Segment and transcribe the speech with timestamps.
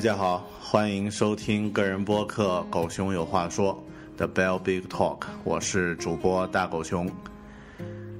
[0.00, 3.78] 大家好，欢迎收听个人播客《狗熊有话说》
[4.16, 7.06] The Bell Big Talk，我是主播大狗熊。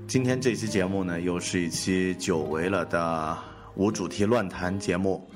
[0.06, 3.34] 今天这期节目呢，又是一期久违了的
[3.76, 5.26] 无主题乱谈节目，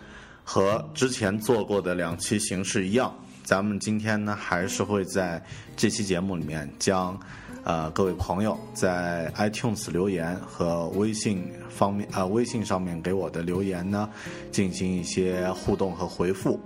[0.45, 5.41] 和之前做过的两期形式一样，咱们今天呢，还是会在
[5.77, 7.17] 这期节目里面将。
[7.67, 14.07] 呃，各位朋友在 iTunes 留言和微信方面啊，微信上面给我的留言呢，
[14.53, 16.61] 进行一些互动和回复。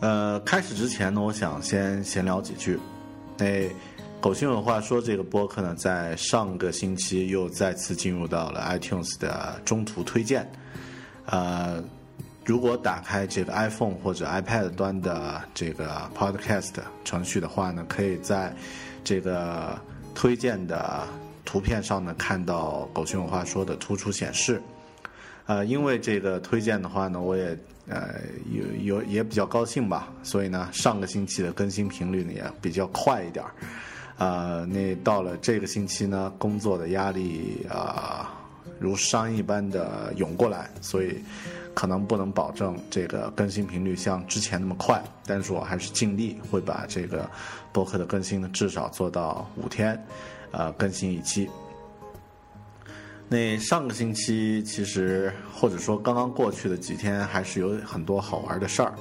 [0.00, 2.78] 呃，开始之前呢，我想先闲聊几句。
[3.38, 3.70] 那
[4.20, 10.46] 狗熊有话说，这个播客呢，在上个星期又再次进入到了 iTunes 的中途推荐。
[11.24, 11.82] 呃，
[12.46, 16.74] 如果打开这个 iPhone 或者 iPad 端的这个 Podcast
[17.04, 18.54] 程序的话呢，可以在
[19.02, 19.76] 这个
[20.14, 21.02] 推荐的
[21.44, 24.62] 图片上呢，看到狗熊有话说的突出显示，
[25.46, 27.58] 呃，因为这个推荐的话呢，我也
[27.88, 28.14] 呃
[28.52, 33.50] 有有也比较高兴吧，所以呢，上个星期的更新频率呢也比较快一点儿，
[34.18, 38.32] 呃，那到了这个星期呢，工作的压力啊
[38.78, 41.18] 如山一般的涌过来，所以。
[41.76, 47.28] 可能不能保证这个更新频率像之前那么快，但是我还是尽力会把这个
[47.70, 50.02] 博客的更新呢至少做到五天，
[50.52, 51.46] 呃，更新一期。
[53.28, 58.94] 那上个星期其实或者说刚刚过去的几天还是有很多好玩的事儿，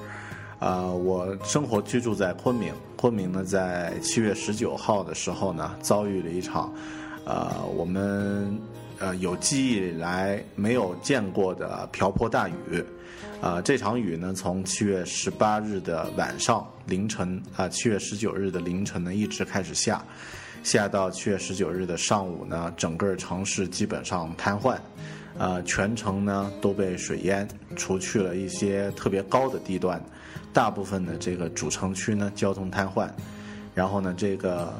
[0.59, 6.74] 呃，我生活居住在昆明，昆明呢在七月十九号的时候呢遭遇了一场，
[7.24, 8.59] 呃，我们。
[9.00, 12.53] 呃，有记忆以来没有见过的瓢泼大雨，
[13.41, 20.03] 啊，这场雨呢，从七月十八日的晚上凌晨啊，七月十九日的凌晨呢，一直开始下，
[20.63, 24.78] 下到七月十九日的上午呢，整个城市基本上瘫痪，
[25.38, 30.01] 呃，全城呢都被水淹，除去了一些特别高的地段，
[30.53, 33.09] 大部分的这个主城区呢交通瘫痪，
[33.73, 34.73] 然后呢，这个。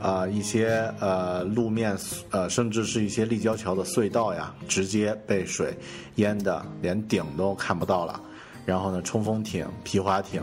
[0.00, 1.96] 啊，一些呃路面
[2.30, 5.76] 呃，甚至是一些立交桥的隧道呀，直接被水
[6.16, 8.20] 淹的连顶都看不到了。
[8.64, 10.42] 然后呢，冲锋艇、皮划艇，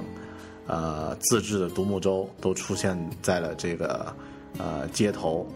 [0.67, 4.13] 呃，自制的独木舟都出现在了这个
[4.57, 5.47] 呃街头。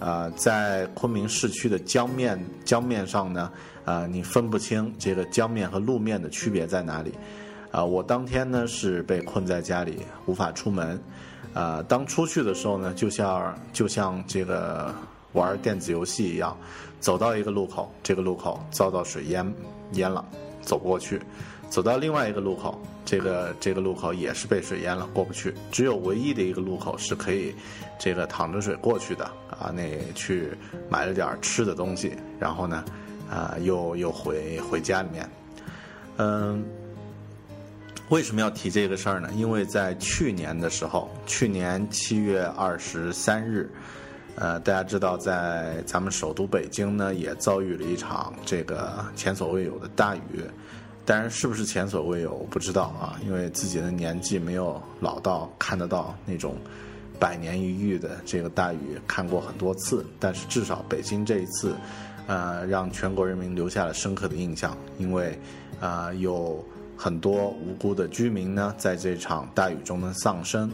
[0.00, 3.50] 呃，在昆明市区的江面江面上呢，
[3.84, 7.12] 呃，你分不清这个江面和路面的区别在哪里。
[7.72, 11.00] 啊，我当天呢是被困在家里，无法出门。
[11.58, 14.94] 呃，当出去的时候呢，就像就像这个
[15.32, 16.56] 玩电子游戏一样，
[17.00, 19.44] 走到一个路口，这个路口遭到水淹
[19.94, 20.24] 淹了，
[20.62, 21.18] 走不过去；
[21.68, 25.52] 走到另外一个路口，这个这个路口也是被水淹了，过不去。
[25.72, 27.52] 只有唯一的一个路口是可以
[27.98, 29.72] 这个淌着水过去的啊。
[29.74, 30.56] 那去
[30.88, 32.84] 买了点吃的东西，然后呢，
[33.28, 35.28] 啊，又又回回家里面，
[36.18, 36.64] 嗯。
[38.10, 39.28] 为什么要提这个事儿呢？
[39.36, 43.70] 因为在去年的时候，去年七月二十三日，
[44.34, 50.42] 呃，大家知道，在咱们首都北京呢，也遭遇了一场这个前所未有的大雨。
[51.04, 56.56] 当然，是不是前所未有，我不知道啊，因为自己的年纪没有老到看得到那种
[57.18, 61.74] 百年一遇的这个大雨看过很多次，但是至少北京这一次，
[62.26, 65.38] 呃，让全国人民留下了深刻的印象，因为
[65.78, 66.64] 啊，有
[66.98, 70.70] 很多无辜的居民呢，在这场大雨中呢丧生。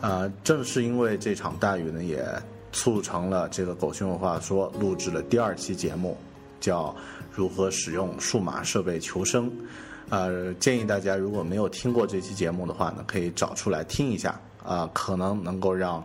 [0.00, 2.22] 啊，正是因为这场大雨呢，也
[2.72, 6.14] 促成了这个狗熊有话说录制了第二期节目，
[6.60, 6.94] 叫
[7.32, 9.50] 如何使用数码设备求生。
[10.10, 16.04] 呃，建议大家如果没有听过这期节目的话呢，可以找出来听一下啊，可能能够让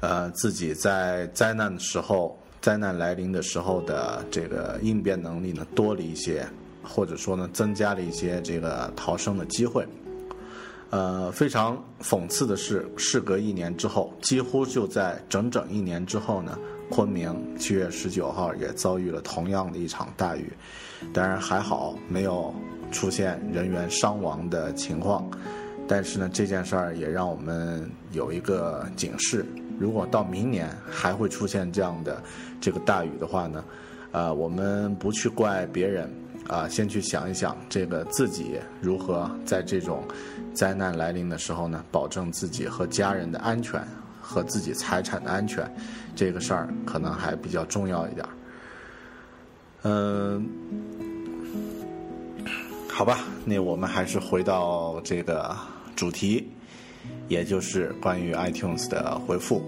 [0.00, 6.48] 呃自己在灾难的时候、灾难来临的时候的这个应变能力呢多了一些，
[6.86, 9.86] 或者说呢增加了一些这个逃生的机会。
[10.90, 16.56] 呃，非常讽刺的是，事隔一年之后，几乎就在整整一年之后呢，
[16.88, 20.52] 昆明七月十九号也遭遇了同样的一场大雨。
[21.12, 22.54] 当然还好，没有
[22.92, 25.28] 出现人员伤亡的情况。
[25.88, 29.44] 但是呢，这件事儿也让我们有一个警示：
[29.80, 32.22] 如果到明年还会出现这样的
[32.60, 33.64] 这个大雨的话呢，
[34.12, 36.08] 呃，我们不去怪别人。
[36.48, 40.04] 啊，先去想一想，这个自己如何在这种
[40.54, 43.82] 灾难来临的时候呢，保证自己和家人的安全
[44.20, 45.68] 和自己财产的安全，
[46.14, 48.26] 这个事儿可能还比较重要一点。
[49.82, 50.48] 嗯，
[52.88, 55.56] 好吧，那我们还是回到这个
[55.94, 56.50] 主题，
[57.28, 59.62] 也就是关于 iTunes 的回复。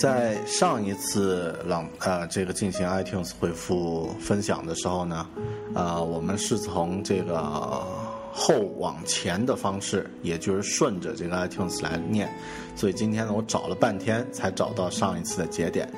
[0.00, 5.28] 在上一次朗呃这个进行 iTunes 回复分享的时候呢，
[5.74, 7.36] 呃我们是从这个
[8.32, 12.32] 后往前的方式，也就是顺着这个 iTunes 来念，
[12.76, 15.92] 所以今天呢我找了半天才找到上一次的节点，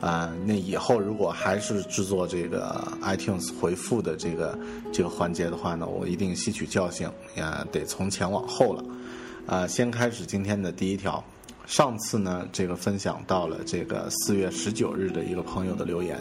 [0.00, 4.58] 啊那以后如果还是制作这个 iTunes 回复的这个
[4.92, 8.84] 这个环节的话呢，我一定吸取教训，也得从前往后了，
[9.46, 11.22] 啊先开始今天的第一条。
[11.66, 16.18] 上次呢，这个分享到了这个四月十九日的一个朋友的留言，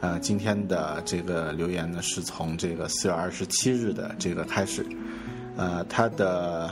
[0.00, 4.86] 呃，今天的这个留言呢是从这个四月二十七日的这个开始，
[5.56, 6.70] 呃，他的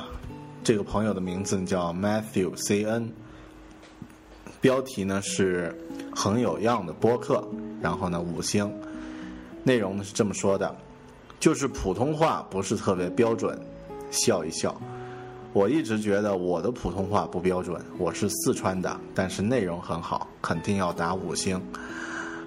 [0.62, 3.10] 这个朋友的名字叫 Matthew C N，
[4.60, 5.74] 标题呢是
[6.14, 7.42] 很有样的播客，
[7.80, 8.70] 然后呢五星，
[9.64, 10.76] 内容呢是这么说的，
[11.40, 13.58] 就是普通话不是特别标准，
[14.10, 14.78] 笑一笑。
[15.54, 21.60] 我一直觉得我的普通话不标准，我是四川的，但是内容很好，肯定要打五星。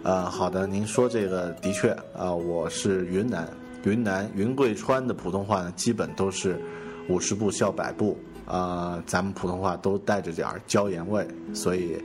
[0.01, 3.47] 呃，好的，您说这个的确，呃，我是云南，
[3.83, 6.59] 云南云贵川的普通话呢，基本都是
[7.07, 8.17] 五十步笑百步，
[8.47, 11.97] 啊，咱们普通话都带着点儿椒盐味，所以，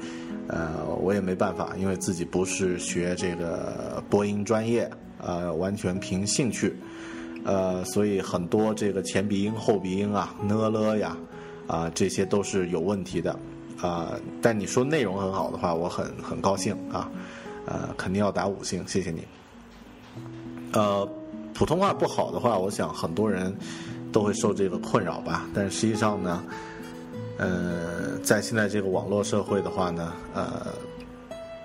[0.49, 6.77] 呃，我也没办法，因为自己不是学这个播音专业，呃，完全凭兴趣。
[7.45, 11.17] 呃，所以很多这个前鼻音、后鼻音啊，呢了呀，
[11.67, 13.35] 啊，这些都是有问题的，
[13.81, 17.11] 啊，但你说内容很好的话，我很很高兴啊，
[17.67, 19.27] 呃，肯定要打五星，谢谢你。
[20.73, 21.09] 呃，
[21.55, 23.57] 普通话不好的话，我想很多人
[24.13, 26.45] 都会受这个困扰吧，但实际上呢，
[27.39, 30.67] 呃，在现在这个网络社会的话呢，呃。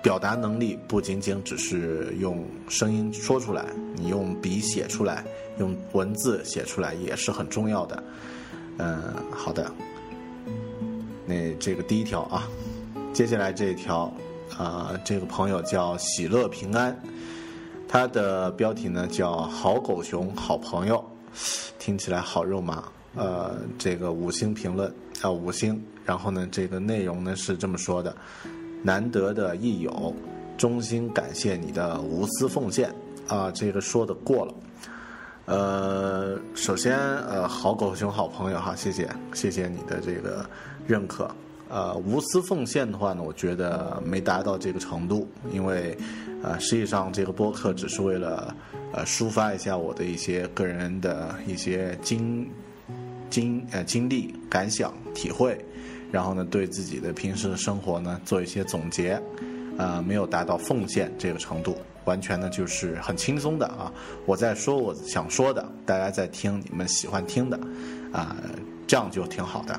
[0.06, 5.24] 表达能力不仅仅只是用声音说出来，你用笔写出来，
[5.58, 8.04] 用文字写出来也是很重要的。
[8.78, 9.68] 嗯，好的。
[11.26, 12.48] 那这个第一条啊，
[13.12, 14.08] 接下来这一条，
[14.56, 16.96] 啊，这个朋友叫喜乐平安，
[17.88, 21.04] 他的标题呢叫好狗熊好朋友，
[21.80, 22.84] 听起来好肉麻。
[23.16, 24.88] 呃，这个五星评论
[25.20, 28.16] 啊，五星，然后呢，这个内容呢是这么说的。
[28.86, 30.14] 难得的益友，
[30.56, 32.88] 衷心感谢你的无私奉献
[33.26, 33.50] 啊！
[33.50, 34.54] 这个说的过了。
[35.46, 40.48] 呃，首先呃，好狗熊好朋友哈，谢谢谢谢你的这个
[40.86, 41.28] 认可。
[41.68, 45.98] 呃，无私奉献的话呢，我觉得没达到这个程度，因为
[46.44, 48.54] 呃，实际上这个播客只是为了
[48.92, 52.48] 呃抒发一下我的一些个人的一些经
[53.28, 55.58] 经呃经历、感想、体会。
[56.16, 59.20] 然后呢，对自己的平时的生活呢做一些总结，
[59.76, 63.92] 啊，没有达到奉献这个程度，完全呢就是很轻松的啊。
[64.24, 67.60] 我在说我想说的，大家在听你们喜欢听的，
[68.14, 68.34] 啊，
[68.86, 69.78] 这样就挺好的。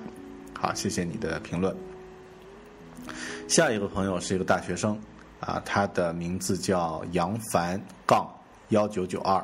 [0.53, 1.75] 好，谢谢你的评论。
[3.47, 4.95] 下一个朋友是一个大学生，
[5.39, 8.31] 啊，他的名字叫杨凡杠
[8.69, 9.43] 幺九九二，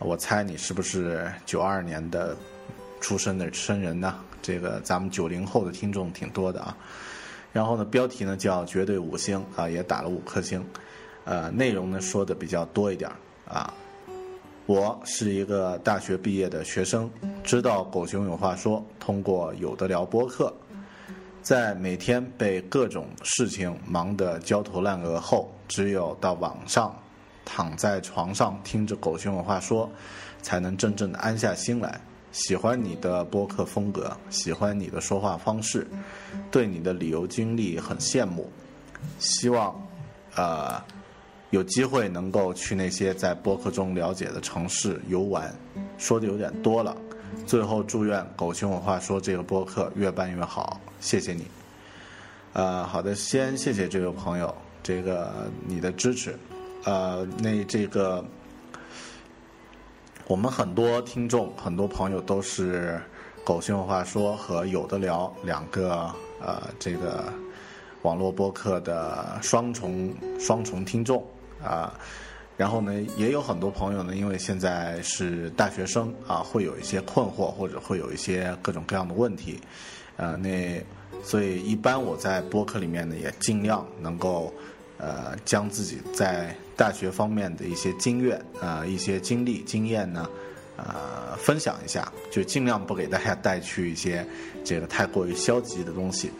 [0.00, 2.36] 我猜你是不是九二年的
[3.00, 4.18] 出生的生人呢？
[4.42, 6.76] 这个咱们九零后的听众挺多的啊。
[7.52, 10.64] 然后呢，标题呢叫“绝对五星”啊，也打了五颗星。
[11.24, 13.10] 呃，内容呢说的比较多一点
[13.46, 13.72] 啊。
[14.66, 17.10] 我是一个大学毕业的学生，
[17.42, 20.52] 知道狗熊有话说，通过有的聊播客，
[21.40, 26.94] 在每天被各种事情忙得焦头烂额后，只有到网上
[27.46, 29.90] 躺在床上听着狗熊有话说，
[30.42, 31.98] 才能真正的安下心来。
[32.30, 35.86] 喜欢你的播客风格，喜欢你的说话方式，
[36.50, 38.50] 对你的旅游经历很羡慕，
[39.18, 39.74] 希望，
[40.34, 40.82] 呃，
[41.50, 45.52] 有机会能够去那些在播客中了解的城市游玩。
[45.96, 46.96] 说的有点多了，
[47.46, 51.46] 最后祝愿狗熊有话说这个播客越办越好，谢谢你。
[52.52, 56.38] 呃，好的，先谢谢这位朋友，这个你的支持，
[56.84, 58.24] 呃，那这个。
[60.28, 63.00] 我们很多听众、很多朋友都是
[63.42, 67.32] “狗熊话说”和“有的聊”两个呃这个
[68.02, 71.26] 网络播客的双重双重听众
[71.64, 71.98] 啊。
[72.58, 79.58] 然后呢，也有很多朋友呢，因为现在是大学生啊，会有一些困惑，或者会有一些各种各样的问题。
[80.18, 80.78] 呃，那
[81.22, 84.52] 所以一般我在播客里面呢，也尽量能够
[84.98, 86.54] 呃将自己在。
[86.78, 90.30] 大学方面的一些经验啊，一些经历经验呢，
[90.76, 94.24] 呃，分享一下，就尽量不给大家带去一些
[94.64, 96.30] 这个太过于消极的东西。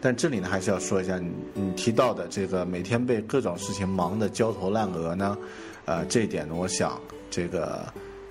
[0.00, 5.36] 但这里呢，还是要说一下，你你提到的这个每天被各种事情忙得焦头烂额呢，
[5.84, 7.84] 呃，这一点呢，我想这个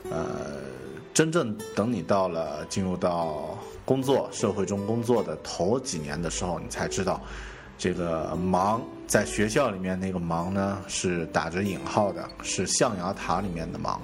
[0.10, 0.62] 呃，
[1.14, 7.22] 真正等你到了进入到工作社会中工作的头几年的时候，你才知道。
[7.78, 8.80] 这个忙
[9.12, 14.02] 在学校里面那个忙呢，是打着引号的，是象牙塔里面的忙。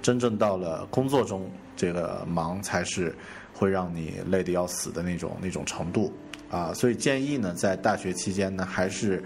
[0.00, 3.12] 真正到了工作中，这个忙才是
[3.52, 6.12] 会让你累得要死的那种那种程度
[6.52, 6.72] 啊。
[6.72, 9.20] 所以建议呢，在大学期间呢，还是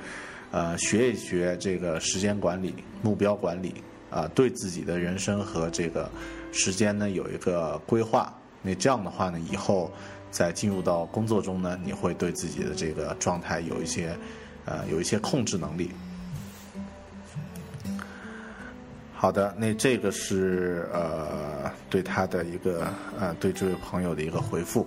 [0.51, 3.75] 呃学一学这个时间管理、目标管理
[4.09, 6.11] 啊，对自己的人生和这个
[6.53, 8.35] 时间呢有一个规划。
[8.63, 9.93] 那这样的话呢，以后。
[10.31, 14.15] 在进入到工作中呢，你会对自己的这个状态有一些，
[14.69, 15.91] 呃，有一些控制能力。
[19.15, 22.87] 好的，那这个是呃对他的一个
[23.19, 24.87] 呃对这位朋友的一个回复。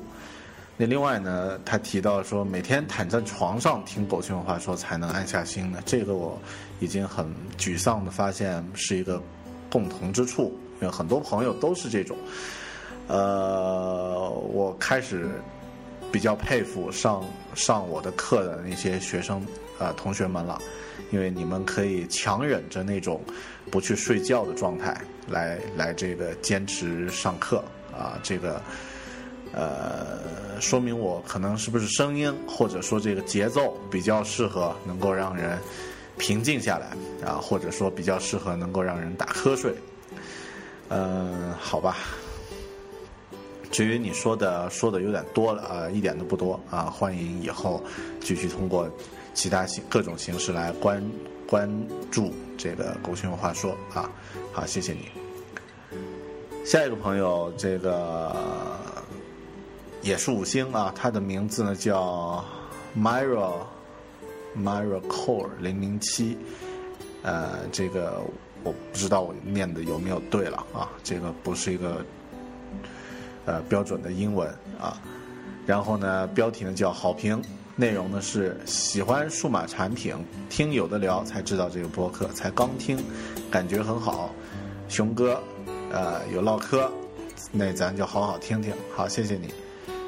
[0.77, 6.39] 那另外呢，他提到说每天躺在床上听狗熊话说才能安下心呢，这个我
[6.79, 7.25] 已经很
[7.57, 9.21] 沮丧的发现是一个
[9.69, 12.15] 共同之处，因为很多朋友都是这种。
[13.07, 15.29] 呃，我开始
[16.09, 17.21] 比较佩服上
[17.53, 19.45] 上我的课的那些学生
[19.81, 20.61] 啊同学们了，
[21.09, 23.21] 因为你们可以强忍着那种
[23.71, 24.95] 不去睡觉的状态
[25.27, 28.61] 来来这个坚持上课啊，这个
[29.53, 35.57] 呃说明我可能是不是声音或者说这个节奏比较适合能够让人
[36.17, 39.73] 平静下来啊，或者说比较适合能够让人打瞌睡。
[40.89, 41.97] 嗯，好吧。
[43.71, 46.83] 至于你说的说的有点多了啊，一点都不多啊！
[46.91, 47.81] 欢迎以后
[48.19, 48.85] 继续通过
[49.33, 51.03] 其他形各种形式来关
[51.47, 51.69] 关
[52.09, 54.09] 注这个狗熊有话说啊！
[54.51, 55.09] 好，谢谢你。
[56.65, 58.35] 下一个朋友，这个
[60.01, 62.43] 也是五星啊，他的名字呢叫
[62.97, 63.53] Myra
[64.57, 66.37] Myra Core 零零七，
[67.23, 68.21] 呃，这个
[68.63, 72.05] 我不知道我念的有没有对了啊，这个不是一个。
[73.43, 74.47] 呃，标准的英文
[74.79, 75.01] 啊，
[75.65, 77.41] 然后呢，标题呢叫好评，
[77.75, 80.15] 内容呢是喜欢数码产品，
[80.49, 82.97] 听有的聊才知道这个播客，才刚听，
[83.49, 84.33] 感觉很好，
[84.89, 85.41] 熊哥，
[85.91, 86.89] 呃，有唠嗑，
[87.51, 89.53] 那咱就好好听听，好，谢谢你，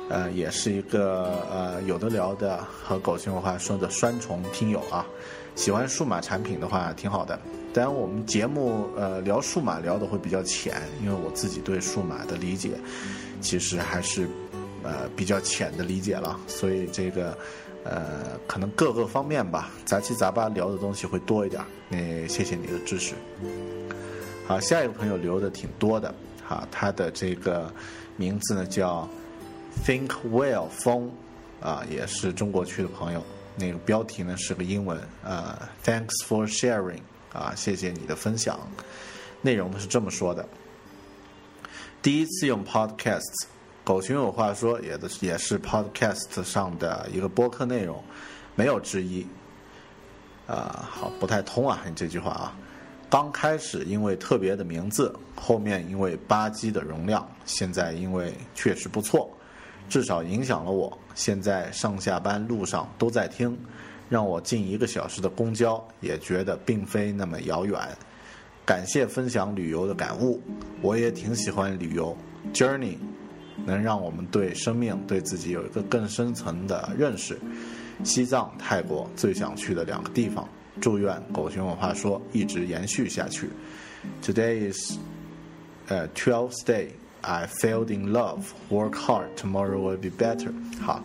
[0.10, 5.06] 呃，也是一个呃有的聊的和狗熊话说的双重听友啊，
[5.56, 7.40] 喜欢数码产品的话挺好的。
[7.74, 12.72] 当然，我们节目呃聊数码聊的会比较浅，因为我自己对数码的理解，
[13.42, 14.30] 其实还是
[14.84, 17.38] 呃比较浅的理解了，所以这个
[17.84, 21.62] 呃可能各个方面吧，杂七杂八聊的东西会多一点。
[21.90, 23.16] 那谢谢你的支持。
[24.48, 26.14] 好，下一个朋友留的挺多的，
[26.46, 27.74] 哈，他的这个
[28.18, 29.08] 名字呢叫
[29.86, 31.10] Think Well 风，
[31.62, 33.24] 啊，也是中国区的朋友，
[33.56, 37.00] 那个标题呢是个英文，呃，Thanks for sharing。
[37.32, 38.60] 啊，谢谢你的分享。
[39.42, 40.48] 内容呢是这么说的：
[42.00, 43.48] 第一次用 Podcasts
[43.84, 48.02] 狗熊有话说，也的也是 Podcast 上的一个播客内容，
[48.56, 49.26] 没有之一。
[50.48, 52.56] 啊，好，不太通啊，你这句话啊。
[53.10, 59.30] 刚开始因为特别的名字，后面因为八 G 的容量，现在因为确实不错，
[59.90, 60.98] 至少影响了我。
[61.14, 63.58] 现在上下班路上都在听，
[64.10, 67.80] 让我近一个小时的公交也觉得并非那么遥远。
[68.66, 70.42] 感谢分享旅游的感悟，
[70.82, 72.16] 我也挺喜欢旅游。
[72.54, 72.98] Journey
[73.66, 77.38] 能让我们对生命、对自己有一个更深层的认识。
[78.04, 80.48] 西藏、泰国最想去的两个地方。
[80.82, 83.50] 祝愿狗熊文化说一直延续下去。
[84.24, 84.98] Today is,
[85.90, 86.88] uh, twelfth day.
[87.22, 88.52] I failed in love.
[88.70, 89.36] Work hard.
[89.38, 90.52] Tomorrow will be better.
[90.82, 91.02] 好，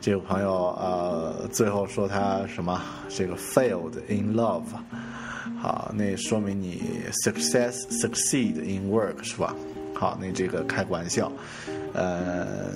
[0.00, 2.80] 这个朋友呃，最后说他什么？
[3.08, 4.64] 这个 failed in love。
[5.60, 6.82] 好，那说明你
[7.22, 9.54] success succeed in work 是吧？
[10.02, 11.30] 好，那这个开个玩笑，
[11.92, 12.72] 呃。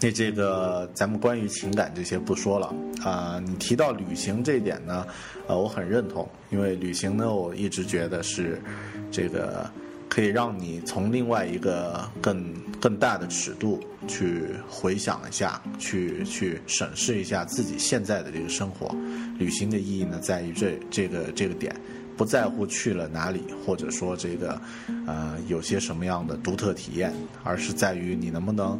[0.00, 2.72] 那这个咱们关于情感这些不说了
[3.04, 5.04] 啊，你提到旅行这一点呢，
[5.48, 8.62] 呃，我很认同，因为旅行呢，我一直觉得是
[9.10, 9.68] 这个
[10.08, 18.94] 可以让你从另外一个更更大的尺度去回想一下，去去审视一下自己现在的这个生活。
[19.36, 21.74] 旅行的意义呢，在于这这个这个点。
[22.18, 24.60] 不在乎去了哪里，或者说这个，
[25.06, 27.12] 呃，有些什么样的独特体验，
[27.44, 28.78] 而是在于你能不能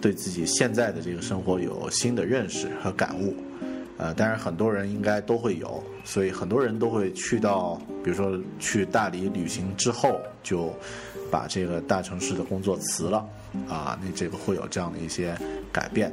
[0.00, 3.36] 对自己现在的这个生活有新的认识和感悟。
[3.98, 10.72] 呃，当然很多人应该都会有，所以很多人都会去到，比如说去大理旅行之后，就
[11.30, 13.18] 把这个大城市的工作辞了，
[13.68, 15.36] 啊，那这个会有这样的一些
[15.70, 16.10] 改变。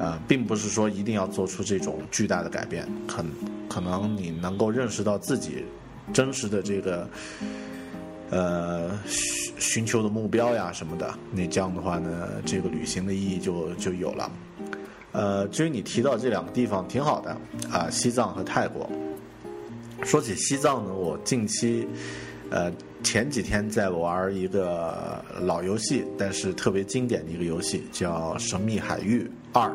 [0.00, 3.24] 呃，并不是说一定要做出这种巨大的改变，可
[3.68, 5.64] 可能你能够认识到自己。
[6.12, 7.08] 真实的这个，
[8.30, 14.30] 呃，寻寻求的目标呀什么的，那这样的话呢，这个旅行的意义就就有了。
[15.12, 17.36] 呃，至于你提到这两个地方，挺好的
[17.70, 18.90] 啊，西藏和泰国。
[20.02, 21.86] 说起西藏呢，我近期，
[22.50, 29.70] 呃，前几天在玩一个老游戏，但是特别经典的一个游戏，叫《神秘海域二》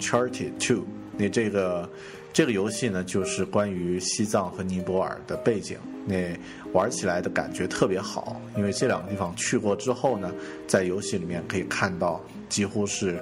[0.00, 0.84] （Uncharted Two）。
[1.16, 1.88] 那这个。
[2.36, 5.78] 这个游戏呢，就是关于西藏和尼泊尔的背景。
[6.04, 6.38] 那
[6.74, 10.30] 玩起来的感觉特别好，因为这两个地方去过之后呢，
[10.66, 13.18] 在游戏里面可以看到几乎是，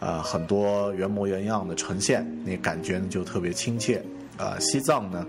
[0.00, 4.02] 呃，很多原模原样的呈现，那感觉呢就特别亲切。
[4.38, 5.26] 呃，西藏呢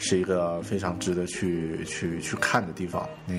[0.00, 3.08] 是一个非常值得去去去看的地方。
[3.24, 3.36] 那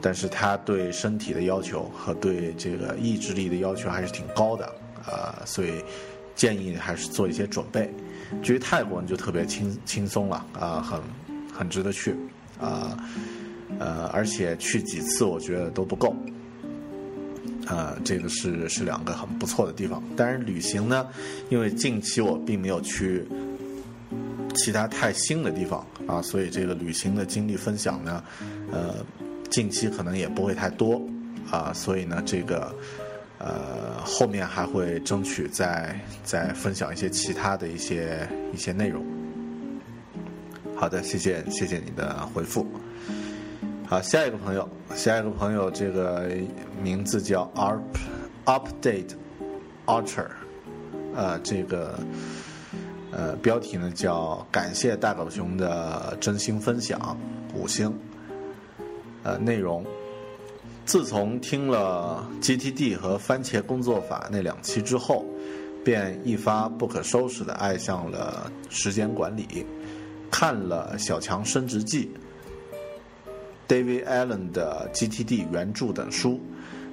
[0.00, 4.66] 但是它对身体的要求和对这个意志力的要求还是挺高的
[5.06, 5.70] 啊，所以
[6.34, 7.88] 建议还是做一些准备。
[8.42, 11.00] 至于泰国你，就特别轻轻松了啊，很
[11.52, 12.14] 很值得去
[12.60, 12.96] 啊，
[13.78, 16.14] 呃，而且去几次我觉得都不够，
[17.66, 20.02] 呃，这个是是两个很不错的地方。
[20.16, 21.06] 但是旅行呢，
[21.48, 23.26] 因为近期我并没有去
[24.54, 28.22] 其他太新的地方啊，所以这个旅行的经历分享呢，
[28.70, 28.96] 呃，
[29.50, 31.00] 近期可能也不会太多
[31.50, 32.74] 啊，所以呢，这个。
[33.40, 39.02] 呃，后面还会争取再再分享一些其他的一些一些内容。
[40.76, 42.66] 好的，谢谢谢谢你的回复。
[43.86, 46.30] 好，下一个朋友，下一个朋友，这个
[46.82, 47.80] 名字叫 Up
[48.44, 49.14] Update
[49.86, 50.28] Archer，
[51.14, 51.98] 呃，这个
[53.10, 57.16] 呃标题呢叫感谢大狗熊的真心分享，
[57.54, 57.92] 五星。
[59.22, 59.84] 呃，内容。
[60.86, 65.24] 自从听了 GTD 和番茄工作法那两期之后，
[65.84, 69.64] 便一发不可收拾的爱上了时间管理，
[70.30, 72.10] 看了《小强升职记》、
[73.72, 76.40] David Allen 的 GTD 原著等书，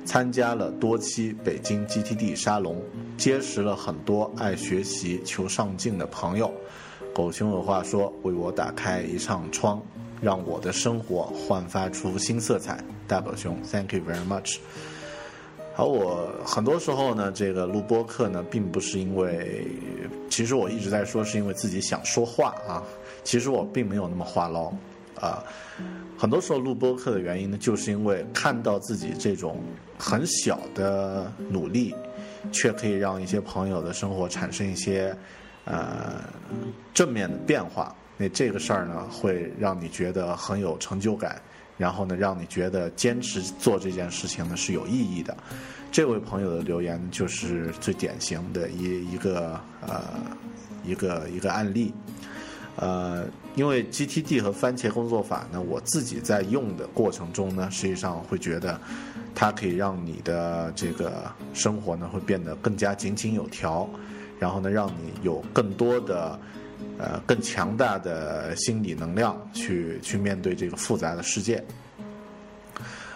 [0.06, 2.80] 参加了多期北京 GTD 沙龙，
[3.18, 6.54] 结识了很多爱学习、求上进的朋友。
[7.16, 9.82] 狗熊有话说，为我打开一扇窗。
[10.22, 14.58] 让我的生活焕发出新色彩，大狗熊，Thank you very much。
[15.76, 19.68] 好，我很多时候呢，这个录播课呢，并不是因为，
[20.28, 22.82] 其实我一直在说，是因为自己想说话啊。
[23.24, 24.74] 其实我并没有那么话唠
[25.20, 25.44] 啊。
[26.18, 29.62] 很多时候录播课的原因呢，就是因为看到自己这种
[30.00, 31.94] 很小的努力，
[32.52, 35.16] 却可以让一些朋友的生活产生一些
[35.66, 36.24] 呃
[36.92, 37.96] 正面的变化。
[38.18, 41.40] 那这个事儿呢，会让你觉得很有成就感，
[41.78, 45.38] 然后呢，让你觉得坚持做这件事情呢是有意义的。
[45.92, 50.02] 这位朋友的留言就是最典型的一一个呃
[50.84, 51.94] 一个一个案例。
[52.76, 53.26] 呃，
[53.56, 58.80] 因为 GTD 和番茄工作法呢，我自己在用的过程中呢，实际上会觉得
[59.36, 63.88] 它可以让你的这个生活呢会变得更加井井有条，
[64.40, 66.40] 然后呢，让你有更多的。
[66.98, 71.64] 呃更强大的心理能量去去面对这个复杂的世界。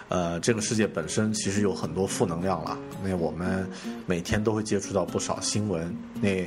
[0.08, 2.78] 呃，这个世界本身其实有很多负能量了。
[3.02, 3.66] 那我们
[4.04, 5.96] 每天都会接触到不少新闻。
[6.20, 6.46] 那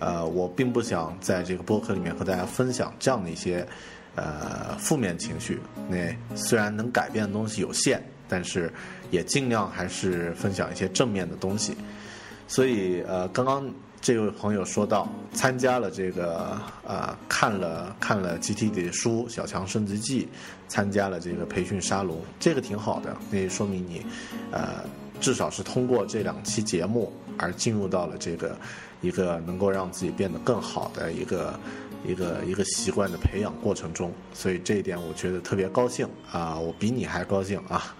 [0.00, 3.64] 呃，我并不想在这个播客里面和大家分享这样的一些
[4.16, 5.60] 呃负面情绪。
[5.88, 8.72] 那虽然能改变的东西有限，但是
[9.12, 11.76] 也尽量还是分享一些正面的东西。
[12.48, 13.72] 所以呃，刚刚。
[14.04, 20.24] 这位朋友说到，参加了这个呃，看了看了 GT 的书《小强升职记》，
[20.68, 24.04] 参加了这个培训沙龙，这个挺好的，那说明你，
[24.50, 24.84] 呃，
[25.22, 28.54] 至少是通过这两期节目而进入到了这个
[29.00, 31.58] 一个能够让自己变得更好的一个
[32.06, 37.96] 一个一个习惯的培养过程中，所以这一点我觉得特别高兴啊，我比你还高兴啊，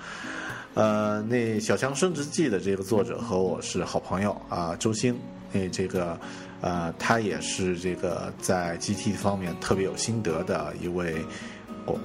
[0.74, 5.18] 呃，那《小强升职记》的这个作者和我是好朋友啊，周星。
[5.54, 6.18] 那这个，
[6.60, 11.24] 呃，他也是这个在 GT 方面特别有心得的一位，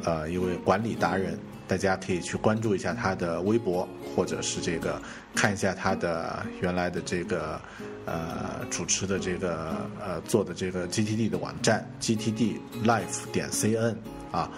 [0.05, 1.37] 呃，一位管理达人。
[1.67, 4.99] 大家可以去关注一下他的微博，或者是这个
[5.35, 7.61] 看一下他的原来的这个，
[8.07, 13.95] 呃，主持的这个呃做的这个 GTD 的网站 GTD Life 点 CN
[14.31, 14.49] 啊。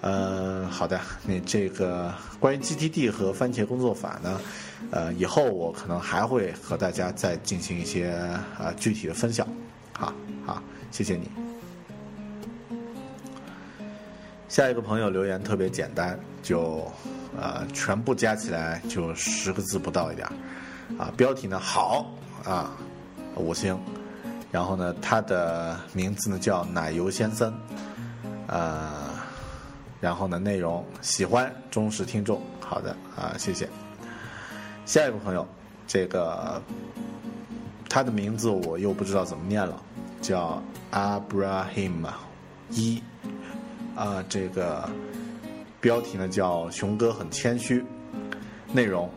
[0.00, 4.40] 呃，好的，那这个关于 GTD 和番茄工作法呢？
[4.90, 8.12] 呃，以后我可能还会和大家再进行一些
[8.58, 9.46] 呃具体的分享，
[9.92, 10.12] 好，
[10.44, 11.30] 好，谢谢你。
[14.48, 16.90] 下一个朋友留言特别简单，就
[17.40, 20.26] 呃全部加起来就十个字不到一点
[20.98, 22.12] 啊，标题呢好
[22.44, 22.76] 啊
[23.36, 23.78] 五星，
[24.50, 27.54] 然后呢他的名字呢叫奶油先生，
[28.48, 28.90] 呃，
[30.00, 33.68] 然后呢内容喜欢忠实听众，好的啊谢谢。
[34.90, 35.46] 下一个朋友，
[35.86, 36.60] 这个
[37.88, 39.80] 他的名字我又不知道怎么念了，
[40.20, 42.08] 叫 Abraham
[42.70, 43.00] 一
[43.94, 44.90] 啊，这个
[45.80, 47.84] 标题呢叫熊哥很谦虚，
[48.72, 49.08] 内容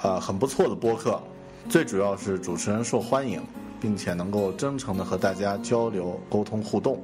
[0.00, 1.22] 啊很不错的播客，
[1.68, 3.40] 最主要是主持人受欢迎，
[3.80, 7.00] 并且能够真诚的和大家交流沟通互动，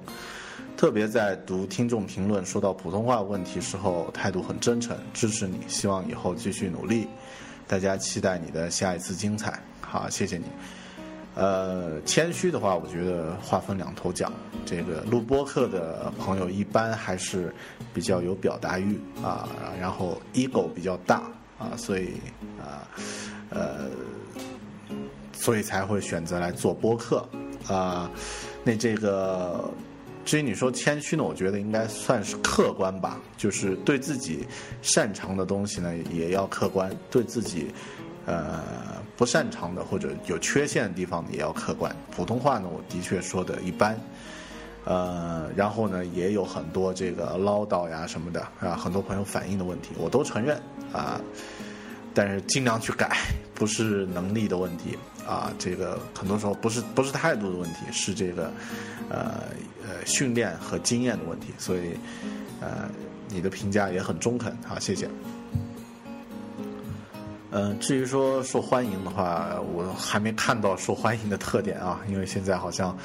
[0.77, 7.07] 特别在读听众评论说到普通话问题时候态度很真诚，支持你，希望以后继续努力。
[7.71, 10.47] 大家期待你的下一次精彩，好，谢谢你。
[11.37, 14.33] 呃，谦虚的话，我觉得话分两头讲。
[14.67, 17.55] 这个录播课的朋友一般还是
[17.95, 19.49] 比较有表达欲啊，
[19.81, 21.23] 然后 ego 比较大
[21.61, 22.15] 啊，所以
[22.59, 22.83] 啊，
[23.51, 23.89] 呃，
[25.33, 27.25] 所以才会选择来做播客
[27.69, 28.11] 啊。
[28.65, 29.71] 那这个。
[30.31, 34.47] 至于你说谦虚呢，我觉得应该算是客观吧，就是对自己
[34.81, 37.67] 擅长的东西呢也要客观，对自己
[38.27, 38.63] 呃
[39.17, 41.93] 不擅长的或者有缺陷的地方也要客观。
[42.13, 43.99] 普通话呢，我的确说的一般，
[44.85, 50.57] 呃，然后呢也有很多这个唠叨呀什么的啊，很多朋友反映的问题，我都承认
[50.93, 51.21] 啊，
[52.15, 53.17] 但是尽量去改，
[53.61, 54.97] 不是能力的问题
[55.29, 58.51] 啊，这个很多时候不是不是态度的问题，是这个
[59.09, 59.45] 呃。
[59.83, 61.99] 呃，训练和经验的问题，所以，
[62.61, 62.89] 呃，
[63.29, 65.09] 你的评价也很中肯，好，谢谢。
[67.51, 72.97] 嗯，至于说受欢迎的话，我还没看到受欢迎的特点啊，因为现在好像，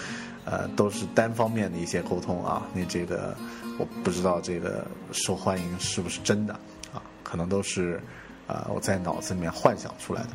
[0.43, 3.35] 呃，都是单方面的一些沟通啊，你这个
[3.79, 6.53] 我不知道这个受欢迎是不是真的
[6.93, 7.99] 啊，可能都是
[8.47, 10.29] 啊我在脑子里面幻想出来的。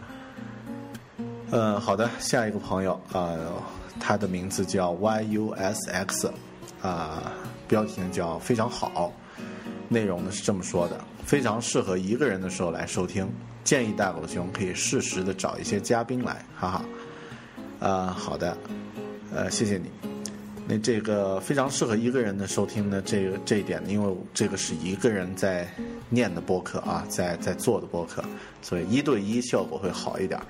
[1.53, 3.37] 嗯，好的，下一个朋友啊。
[3.99, 6.31] 他的名字叫 YUSX，
[6.81, 7.33] 啊，
[7.69, 9.13] 标题呢叫非常好，
[9.89, 13.31] 内容呢是这么说的：非常适合一个人的时候来收听，
[13.63, 16.85] 建议大狗熊可以适时的找一些嘉宾来，哈哈。
[17.79, 18.57] 啊，好的，
[19.35, 20.10] 呃，谢谢你。
[20.71, 25.69] 那这个非常适合一个人的收听呢，这个这一点，因为这个是一个人在
[26.09, 28.23] 念的播客啊，在在做的播客，
[28.63, 30.41] 所以一对一效果会好一点。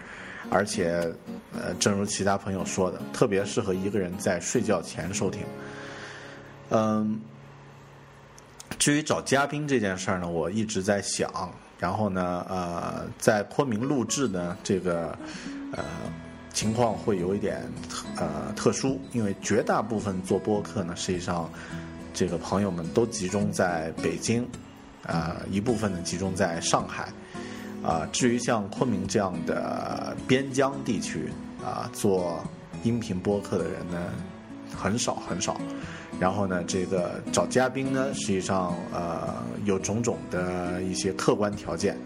[0.50, 1.10] 而且，
[1.54, 5.42] 呃，正如其他朋友说的，特别适合一个人在睡觉前收听。
[6.68, 7.18] 嗯，
[8.78, 11.50] 至于找嘉宾这件事儿呢，我一直在想。
[11.78, 15.16] 然后呢，呃，在昆明录制呢，这个
[15.72, 15.82] 呃
[16.52, 17.62] 情况会有一点
[18.16, 21.50] 呃特殊，因为绝大部分做播客呢，实际上
[22.12, 24.46] 这个朋友们都集中在北京，
[25.06, 27.08] 啊，一部分呢集中在上海。
[27.82, 31.30] 啊，至于像昆明这样的边疆地区
[31.64, 32.44] 啊，做
[32.82, 33.98] 音频播客的人呢，
[34.76, 35.58] 很少很少。
[36.18, 39.34] 然后呢，这个找嘉宾呢，实际上呃
[39.64, 41.96] 有种种的一些客观条件，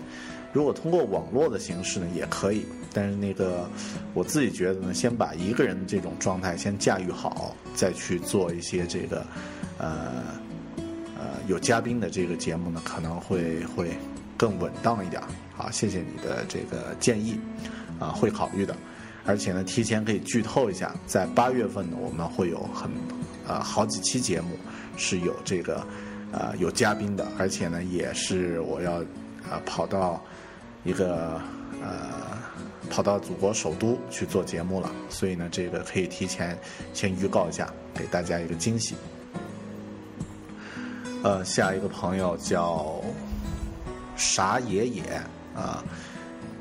[0.55, 2.65] 如果通过网络的形式呢，也可以。
[2.97, 3.69] 但是那个
[4.15, 9.27] 我自己觉得呢，先把一个人的这种状态先驾驭好，再去做一些这个
[9.79, 10.23] 呃
[11.19, 13.91] 呃有嘉宾的这个节目呢，可能会会
[14.37, 15.21] 更稳当一点。
[15.57, 17.37] 好，谢谢你的这个建议，
[17.99, 18.77] 啊，会考虑的。
[19.27, 22.89] 而且呢，提前可以剧透一下，在八月份呢，我们会有很
[23.49, 24.51] 呃好几期节目
[24.97, 25.85] 是有这个
[26.31, 28.99] 呃有嘉宾的，而且呢，也是我要
[29.51, 30.23] 呃跑到
[30.85, 31.41] 一个
[31.83, 32.35] 呃。
[32.91, 36.57] 跑到祖国首都去做节目了，所以呢，这个可以提前
[36.93, 38.95] 先预告一下，给大家一个惊喜。
[41.25, 43.03] 呃，下一个朋友叫
[44.17, 45.03] 傻爷爷
[45.57, 45.83] 啊，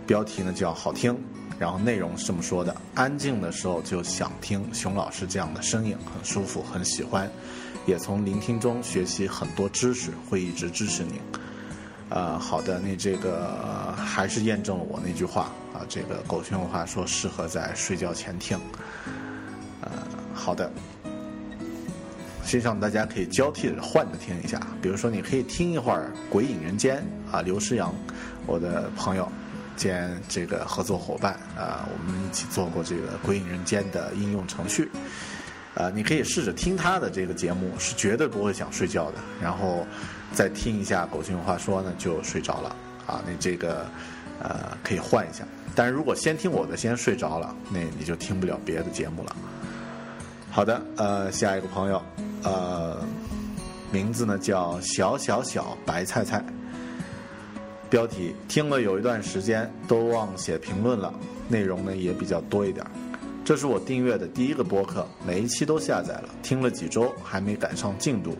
[0.07, 1.15] 标题呢叫好听，
[1.59, 7.29] 然后内容是这么说的：安静的时候就想听熊老师这样的声音，很舒服，很喜欢，
[7.85, 11.19] 也从聆听中学习很多知识，会一直支持您。
[12.15, 18.55] 呃，好的，那这个还是验证了我那句话啊，这个狗熊话说适合在睡觉前听。
[19.81, 19.89] 呃，
[20.31, 20.71] 好的，
[22.45, 27.03] 实际上大家可以交替着换着听一下，比如说你可以听一会儿《鬼影人间》
[27.35, 27.91] 啊，刘诗阳，
[28.45, 29.27] 我的朋友
[29.75, 34.87] 兼这个合作伙伴啊，我们一起做过这个《鬼影人间》的应用程序。
[35.73, 39.17] 呃，你可以试着听他的这个节目，是绝对不会想睡觉的。
[39.41, 39.87] 然后
[40.33, 42.75] 再听一下《狗熊话说》呢，就睡着了。
[43.05, 43.85] 啊，那这个
[44.41, 45.43] 呃可以换一下。
[45.75, 49.35] 但是如果先听我的先睡着了，那你就听不了别的节目了。
[50.49, 52.01] 好的，呃，下一个朋友，
[52.43, 52.97] 呃，
[53.91, 56.43] 名字呢叫小小小白菜菜。
[57.89, 61.13] 标题听了有一段时间，都忘写评论了，
[61.47, 62.85] 内容呢也比较多一点。
[63.43, 68.37] 这是我订阅的第一个播客，每一期都下载了，听了几周还没赶上进度。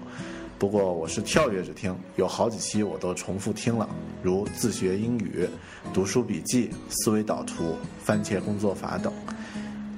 [0.64, 3.86] 不过我是跳跃着听，有好几期我都重复听了，
[4.22, 5.46] 如自学英语、
[5.94, 9.12] 读书笔记、思维导图、番茄工作法等，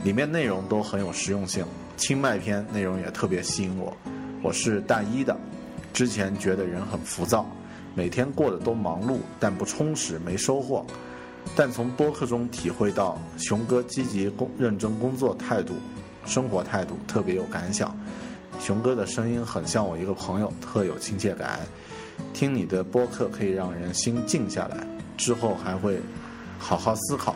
[0.03, 1.63] 里面内容都很有实用性。
[1.97, 3.95] 清迈篇内容也特别吸引我。
[4.41, 5.37] 我是大一的，
[5.93, 7.45] 之前觉得人很浮躁，
[7.93, 10.83] 每天过得都忙碌，但不充实，没收获。
[11.55, 15.75] 但从播客中体会到熊哥积极工认真工作态度、
[16.25, 17.95] 生活态度，特别有感想。
[18.59, 21.59] 熊哥的声音很像我一个朋友，特有亲切感。
[22.33, 24.77] 听你的播客可以让人心静下来，
[25.17, 25.99] 之后还会
[26.57, 27.35] 好好思考。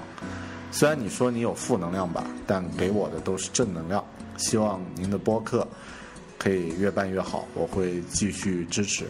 [0.71, 4.03] 虽然你说你有负能量吧，但给我的都是正能量。
[4.37, 5.67] 希望您的播客
[6.37, 9.05] 可以越办越好，我会继续支持。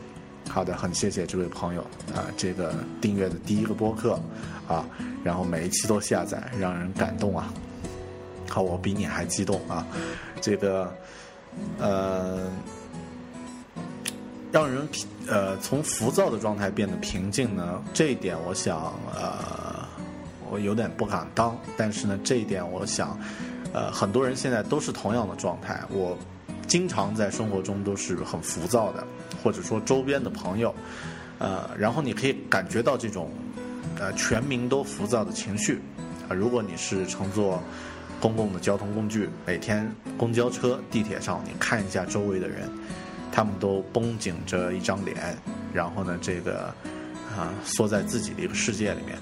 [0.49, 1.81] 好的，很谢谢这位朋友
[2.15, 4.19] 啊，这个订阅的第一个播客
[4.67, 4.83] 啊，
[5.23, 7.53] 然后每一期都下载，让人感动啊。
[8.49, 9.85] 好，我比你还激动啊，
[10.41, 10.91] 这个
[11.79, 12.49] 呃，
[14.51, 14.87] 让人
[15.27, 19.87] 呃从浮躁的状态变得平静呢，这一点我想呃，
[20.49, 23.17] 我有点不敢当，但是呢，这一点我想
[23.73, 26.17] 呃，很多人现在都是同样的状态，我
[26.67, 29.03] 经常在生活中都是很浮躁的。
[29.41, 30.75] 或者说周边的朋友，
[31.37, 33.31] 呃，然后你可以感觉到这种，
[33.97, 35.79] 呃，全民都浮躁的情绪，
[36.27, 37.63] 啊，如果你是乘坐
[38.19, 42.69] 公共的交通工具，每天公交车、地铁上，你看一下周围的人，
[43.31, 45.37] 他们都绷紧着一张脸，
[45.73, 46.73] 然后呢，这个
[47.37, 49.17] 啊，缩在自己的一个世界里面。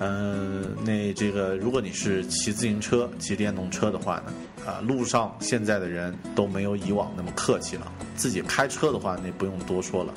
[0.00, 4.32] 嗯，那这个，如果你是骑自行车、骑电动车的话呢，
[4.64, 7.92] 啊，路上现在的人都没有以往那么客气了。
[8.14, 10.14] 自己开车的话，那不用多说了，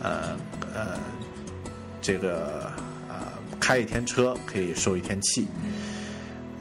[0.00, 0.36] 呃
[0.72, 0.96] 呃，
[2.00, 2.70] 这个
[3.08, 3.16] 呃，
[3.58, 5.48] 开一天车可以受一天气。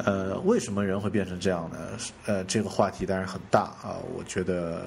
[0.06, 1.78] 呃，为什么人会变成这样呢？
[2.26, 4.86] 呃，这个话题当然很大啊，我觉得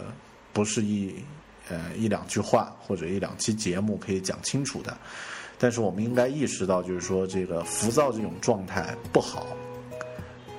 [0.53, 1.15] 不是一
[1.69, 4.97] 呃一两句话或者一两期节目可以讲清楚的。
[5.59, 9.47] 但是我们应该意识到，就是说这个浮躁这种状态不好，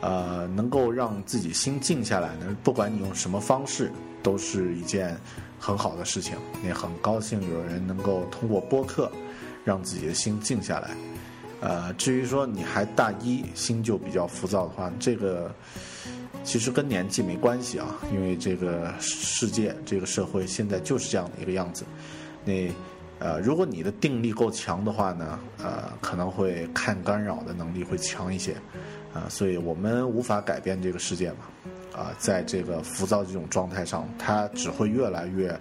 [0.02, 5.18] 呃，能够让自己心静下来呢，不管你用什么方式，都是一件
[5.60, 6.38] 很好的事情。
[6.64, 9.12] 也很高兴有人能够通过播客，
[9.66, 10.92] 让自己的心静下来。
[11.64, 15.50] 呃，至于说你还大一，心就比较浮躁的话，这个
[16.44, 21.86] 其实跟年纪没关系啊，因为这个世界、这个社会现在就是这样的一个样子。
[22.44, 22.70] 那。
[23.20, 28.54] 呃，如果你的定力够强的话呢，呃，可能会看干扰的能力会强一些，
[29.14, 31.38] 啊，所以我们无法改变这个世界嘛，
[31.96, 35.58] 啊，在这个浮躁这种状态上，它只会越来越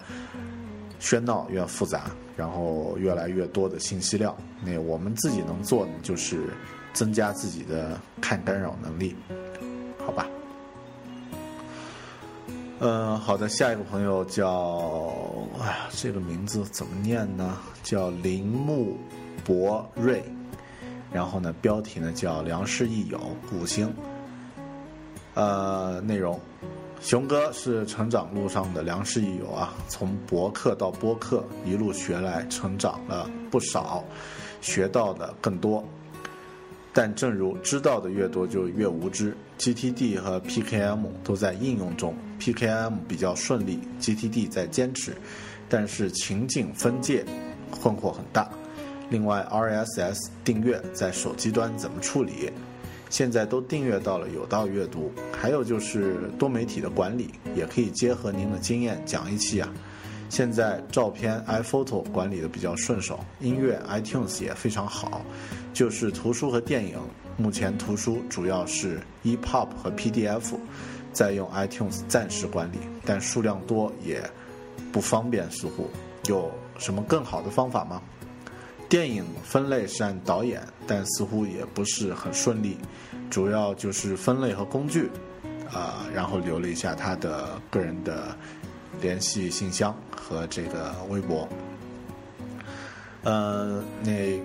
[0.99, 4.37] 喧闹、越复杂，然后越来越多的信息量。
[4.64, 6.49] 那我们自己能做的就是
[6.92, 9.14] 增加自己的看干扰能力，
[10.05, 10.27] 好吧？
[12.85, 15.14] 嗯，好的，下一个朋友叫，
[15.61, 17.57] 哎呀，这个名字怎么念呢？
[17.85, 18.99] 叫铃木
[19.45, 20.25] 博瑞，
[21.12, 23.21] 然后呢，标题呢叫“良师益友”
[23.55, 23.95] 五星。
[25.35, 26.40] 呃，内容，
[27.03, 34.05] 熊哥是成长路上的良师益友啊，从博客到播客一路学来，成长了不少，
[34.61, 35.85] 学到的更多。
[36.93, 45.12] 但正如知道的越多就越无知，GTD 和 PKM 都在应用中，PKM 比较顺利，GTD 在坚持，
[45.69, 47.25] 但是情景分界
[47.69, 48.49] 困惑很大。
[49.11, 52.53] 另外，RSS 订阅在手机端怎么处理？
[53.12, 59.70] 现在都订阅到了有道阅读，还有就是多媒体的管理，也可以结合您的经验讲一期啊。
[60.31, 65.20] 现在照片 iPhoto 管理的比较顺手，音乐 iTunes 也非常好，
[65.75, 66.98] 就是图书和电影，
[67.37, 70.55] 目前图书主要是 EPUB 和 PDF，
[71.12, 74.22] 在用 iTunes 暂时管理，但数量多也
[74.90, 75.90] 不方便，似乎
[76.31, 78.01] 有什么更好的方法吗？
[78.92, 82.76] 电影分类是按导演，但似乎也不是很顺利，
[83.31, 85.09] 主要就是分类和工具，
[85.72, 88.37] 啊，然后留了一下他的个人的。
[89.00, 91.48] 联系信箱和这个微博，
[93.24, 94.38] 呃，那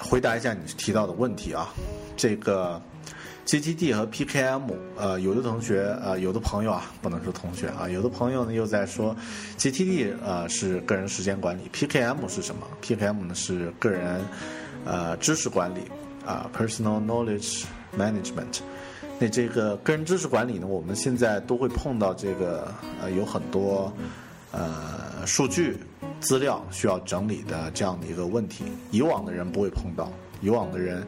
[0.00, 1.68] 回答一下你提到的问题啊，
[2.16, 2.80] 这个
[3.46, 4.62] GTD 和 PKM，
[4.96, 9.14] 呃，有的同学呃，有的朋友啊，不能说同学啊，有的朋友呢又在说
[9.58, 14.24] GTD 呃是个人时间管理，PKM 是什么？PKM 呢是个人
[14.86, 15.80] 呃知识管理
[16.24, 17.64] 啊，Personal Knowledge
[17.98, 18.60] Management。
[19.18, 23.92] 那这个个人知识管理呢，我们现在都会碰到这个呃有很多
[24.50, 25.76] 呃数据
[26.18, 28.64] 资料需要整理的这样的一个问题。
[28.90, 31.06] 以往的人不会碰到，以往的人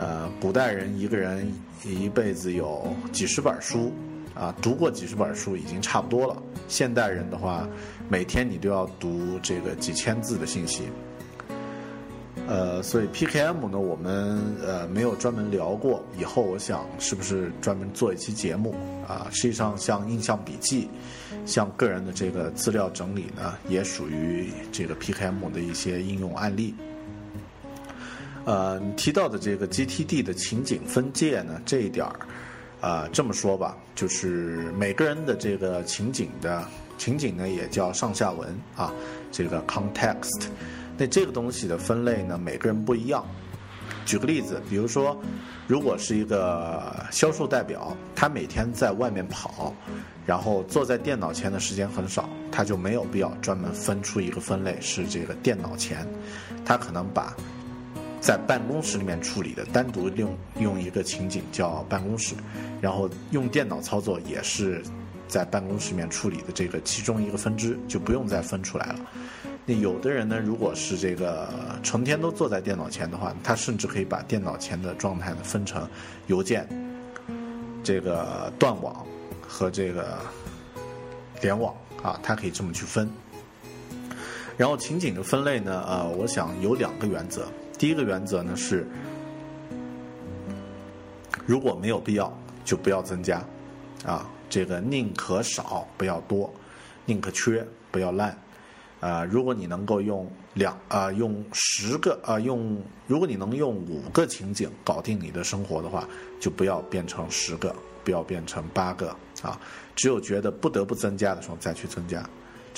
[0.00, 1.52] 呃古代人一个人
[1.84, 3.92] 一辈子有几十本书
[4.34, 6.42] 啊，读过几十本书已经差不多了。
[6.68, 7.68] 现代人的话，
[8.08, 10.84] 每天你都要读这个几千字的信息。
[12.48, 16.02] 呃，所以 PKM 呢，我们呃没有专门聊过。
[16.18, 18.74] 以后我想是不是专门做一期节目
[19.06, 19.28] 啊？
[19.30, 20.88] 实际上，像印象笔记，
[21.44, 26.74] 像个人的这个资料整理呢，也属于这个 PKM 的一些应用案例。
[28.44, 32.20] 呃，你提到的这个 GTD 的情景分界呢，这一点儿
[32.80, 36.64] 啊，这么说吧，就是每个人的这个情景的
[36.96, 38.92] 情景呢，也叫上下文啊，
[39.30, 40.46] 这个 context。
[40.96, 43.24] 那这个东西的分类呢，每个人不一样。
[44.06, 45.16] 举个例子，比如说，
[45.66, 49.74] 如果是一个销售代表，他每天在外面跑，
[50.26, 56.06] 然后坐在电脑前的时间很少，他就没有必要专门分出一个分类是这个电脑前。
[56.64, 57.34] 他可能把
[58.20, 62.34] 在办公室里面处理的单独用用一个情景叫办公室，
[62.80, 64.82] 然后用电脑操作也是
[65.26, 68.96] 在办公室里面处理的这个其中一个分支，就不用再分出来了。
[69.64, 71.48] 那有的人呢，如果是这个
[71.82, 75.88] 成天都坐在电脑前的话，他甚至可以把电脑前的状态呢分成
[76.26, 76.68] 邮件、
[77.82, 79.06] 这个断网
[79.40, 80.18] 和这个
[81.40, 83.10] 联网啊，他可以这么去分。
[84.56, 87.46] 然后情景的分类呢，呃，我想有两个原则。
[87.80, 88.86] 第一个原则呢是，
[91.46, 92.30] 如果没有必要，
[92.62, 93.42] 就不要增加
[94.04, 96.52] 啊，这个宁可少不要多，
[97.06, 98.36] 宁可缺不要滥。
[99.00, 106.06] 啊，如果你能够用两啊，用十个啊，用如果你能用五个情景搞定你的生活的话，
[106.38, 109.08] 就不要变成十个，不要变成八个
[109.40, 109.58] 啊。
[109.96, 112.22] 只有觉得不得不增加的时候再去增加，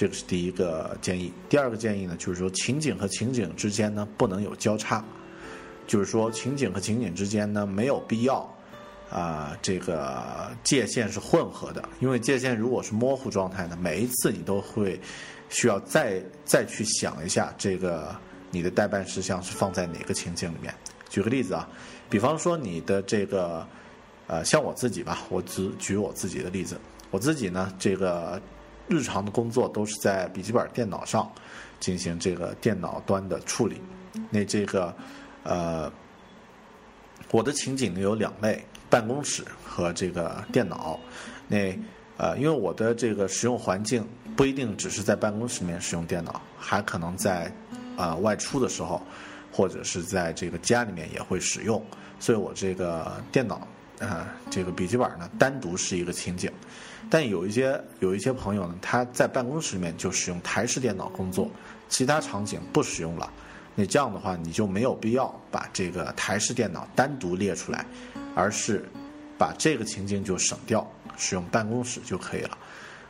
[0.09, 1.33] 这是第一个建议。
[1.49, 5.05] 第二个建议呢，就是说情景和情景之间呢不能有交叉，
[5.87, 8.49] 就是说情景和情景之间呢没有必要
[9.11, 15.01] 啊，这个界限是混合的，因为界限如果是模糊状态呢，每一次你都会。
[15.55, 18.17] 需要再再去想一下，这个
[18.51, 20.75] 你的代办事项是放在哪个情景里面？
[21.11, 21.69] 举个例子啊，
[22.09, 23.67] 比方说你的这个，
[24.29, 26.81] 呃，像我自己吧，我只举我自己的例子。
[27.11, 28.41] 我自己呢，这个
[28.89, 31.31] 日常的工作都是在笔记本电脑上
[31.81, 33.81] 进行这个电脑端的处理。
[34.31, 34.95] 那这个，
[35.43, 35.91] 呃，
[37.31, 40.99] 我的情景呢有两类：办公室和这个电脑。
[41.49, 41.77] 那
[42.19, 47.51] 呃，因为我的这个使用环境不一定只是在办公室里面使用电脑，还可能在
[47.97, 49.03] 啊外出的时候，
[49.51, 51.83] 或者是在这个家里面也会使用，
[52.21, 53.67] 所以我这个电脑
[53.99, 56.53] 啊这个笔记本呢单独是一个情景，
[57.13, 61.47] 但有一些有一些朋友呢，他在办公室里面就使用台式电脑工作，
[61.91, 63.31] 其他场景不使用了，
[63.75, 67.85] 那这样的话你就没有必要把这个台式电脑单独列出来，
[68.35, 68.89] 而是
[69.37, 70.91] 把这个情景就省掉。
[71.19, 72.59] 使用办公室就可以了，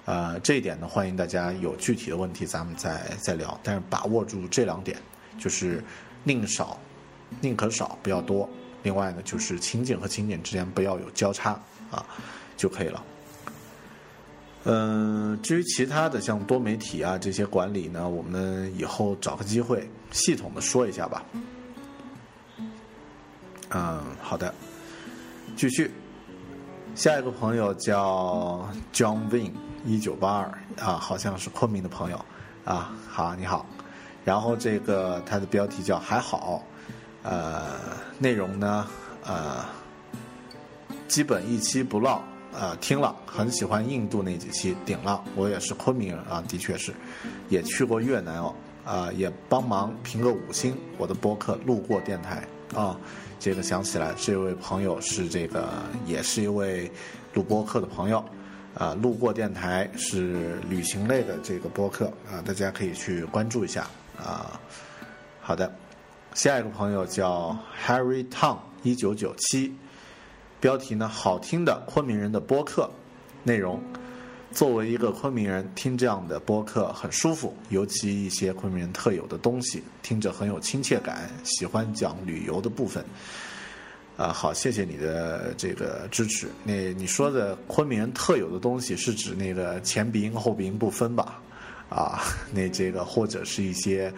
[0.07, 3.57] 呃，这一点呢，欢迎大家有具体的问题咱们再再聊。
[3.63, 4.99] 但是把握住这两点，
[5.39, 5.83] 就是
[6.25, 6.77] 宁少，
[7.41, 8.51] 宁可少不要多。
[8.83, 11.53] 另外呢，就是情景和情景之间不要有交叉
[11.93, 12.05] 啊，
[12.57, 13.01] 就可以了。
[14.65, 21.25] 嗯，至于其他的像多媒体啊这些管理呢，我们以后找个机会系统的说一下吧。
[23.71, 24.55] 嗯，好的，
[25.57, 25.91] 继续。
[26.95, 29.53] 下一个朋友叫 John Win
[29.85, 30.45] 一九八二
[30.79, 32.25] 啊，好像是昆明的朋友
[32.65, 32.93] 啊。
[33.09, 33.67] 好，你好。
[34.25, 36.63] 然后这个它的标题叫还好，
[37.23, 37.81] 呃，
[38.19, 38.87] 内容呢，
[39.25, 39.65] 呃，
[41.09, 42.23] 基本一期不落。
[42.55, 45.25] 呃，听了很喜欢印度那几期，顶了。
[45.35, 46.93] 我也是昆明人啊，的确是，
[47.49, 50.77] 也去过越南哦，啊，也帮忙评个五星。
[50.99, 52.95] 我的播客路过电台啊，
[53.41, 55.67] 这个想起来，这位朋友是这个，
[56.05, 56.91] 也是一位
[57.33, 58.23] 录播客的朋友，
[58.75, 63.87] 啊，路过电台是旅行类的这个播客啊，大家可以去关注一下
[64.19, 64.61] 啊。
[65.41, 65.75] 好的，
[66.35, 69.75] 下一个朋友叫 Harry Tong 一九九七。
[70.63, 71.09] 标题呢？
[71.09, 72.89] 好听的昆明人的播客
[73.43, 73.83] 内容。
[74.53, 81.29] 作为一个昆明人，听这样的播客很舒服，尤其一些昆明人特有的东西，听着很有亲切感。
[81.43, 83.05] 喜欢讲旅游的部分。
[84.17, 86.47] 啊，好，谢谢你的这个支持。
[86.63, 91.41] 那你说的昆明人特有的东西，是指那个前鼻音后鼻音不分吧？
[91.89, 92.21] 啊，
[92.55, 94.15] 那这个或者是一些。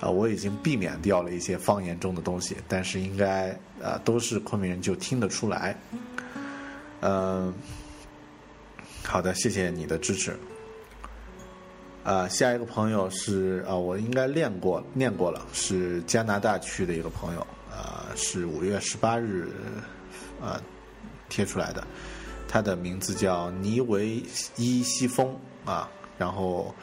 [0.00, 5.76] 啊，我已经避免掉了一些方言中的东西，但是应该呃都是昆明人就听得出来。
[7.02, 7.52] 嗯，
[9.04, 10.34] 好的，谢谢你的支持。
[12.02, 19.50] 啊，下一个朋友是啊，我应该练过念过了，是加拿大区的一个朋友，啊，是五月十八日
[20.40, 20.58] 啊
[21.28, 21.86] 贴出来的，
[22.48, 24.22] 他的名字叫尼维
[24.56, 25.36] 伊西风
[25.66, 26.74] 啊，然后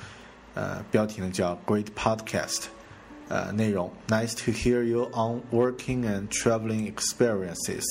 [0.53, 2.65] 呃标题呢叫 Great Podcast。
[3.29, 7.83] 呃，内容 Nice to hear you on working and traveling experiences.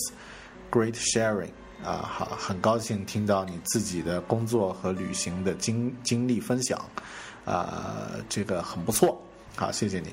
[0.70, 1.50] Great sharing.
[1.84, 6.80] 啊，好，很高兴听到你自己的工作和旅行的经经历分享，
[7.44, 9.20] 啊，这个很不错，
[9.54, 10.08] 好，谢谢你，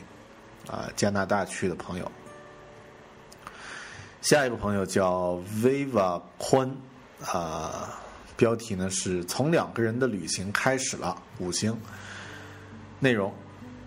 [0.70, 2.12] 啊，加拿大区的朋友。
[4.22, 6.76] 下一个朋友叫 Viva 坤，
[7.26, 7.98] 啊，
[8.36, 11.76] 标题呢是从两个人的旅行开始了，五星，
[13.00, 13.34] 内容。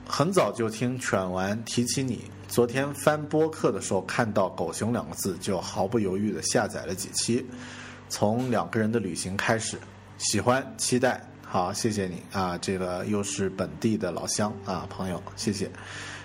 [0.08, 7.44] 很早就听犬丸提起你，昨天翻播客的时候看到“狗熊”两个字，就毫不犹豫的下载了几期。
[8.08, 9.76] 从两个人的旅行开始，
[10.16, 12.56] 喜欢期待，好，谢谢你啊！
[12.58, 15.68] 这个又是本地的老乡啊，朋友，谢谢。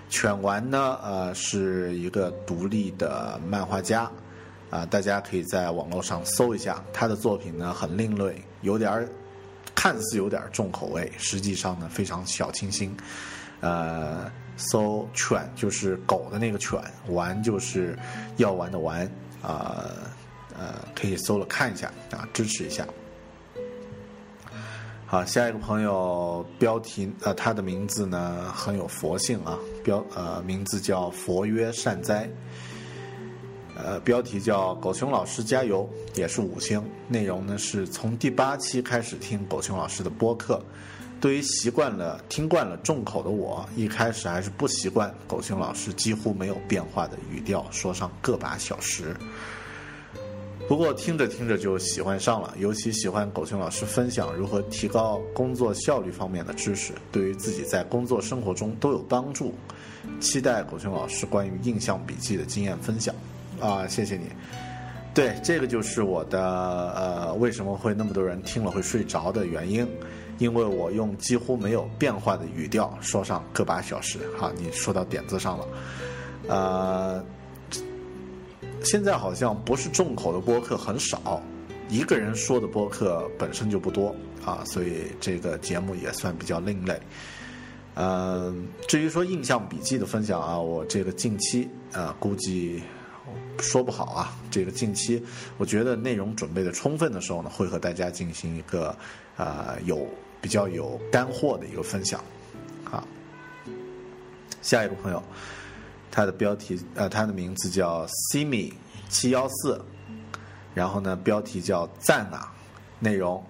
[0.09, 4.09] 犬丸呢，呃，是一个独立的漫画家
[4.69, 9.09] 啊，大家可以在网络上搜一下他的作品呢，很另类，有点儿
[9.73, 12.95] 看似有点重口味，实际上呢非常小清新。
[13.61, 17.97] 呃，搜犬就是狗的那个犬，玩就是
[18.37, 19.09] 要玩的玩，
[19.41, 19.89] 啊
[20.57, 22.85] 呃，可以搜了看一下啊，支持一下。
[25.05, 32.29] 好，下一个朋友标题呃，他的名字呢很有佛性啊，标呃名字叫佛曰善哉，
[33.75, 40.63] 呃标题叫狗熊老师加油，也是五星，内容呢是从第八期开始听狗熊老师的播客。
[41.21, 49.15] 对于习惯了听惯了重口的我，一开始还是不习惯狗熊老师几乎没有变化的语调说上个把小时。
[50.67, 59.53] 不过听着听着就喜欢上了，尤其喜欢狗熊老师分享如何提高工作效率方面的知识，对于自己在工作生活中都有帮助。
[60.19, 63.13] 期待狗熊老师关于印象笔记的经验分享。
[63.59, 64.25] 啊，谢谢你。
[65.13, 69.87] 对，这个就是我的呃，为什么会那么多人听了会睡着的原因。
[70.41, 75.67] 因为我用几乎没有变化的语调说上个把小时，哈，你说到点子上了。
[76.47, 77.23] 呃，
[78.83, 81.39] 现在好像不是重口的播客很少，
[81.89, 86.99] 一个人说的播客本身就不多啊，所以这个节目也算比较另类。
[87.93, 92.81] 嗯，至于说印象笔记的分享啊，我这个近期啊，估计
[93.59, 94.35] 说不好啊。
[94.49, 95.23] 这个近期，
[95.59, 98.95] 我觉得内容准备的充分的时候呢，会和大家进行一个
[99.37, 100.03] 啊有。
[100.41, 102.19] 比较有干货的一个分享，
[102.83, 103.07] 好，
[104.61, 105.23] 下一个朋友，
[106.09, 108.73] 他的标题呃，他的名字叫 Simi
[109.07, 109.79] 七幺四，
[110.73, 112.51] 然后呢，标题叫赞啊，
[112.99, 113.43] 内容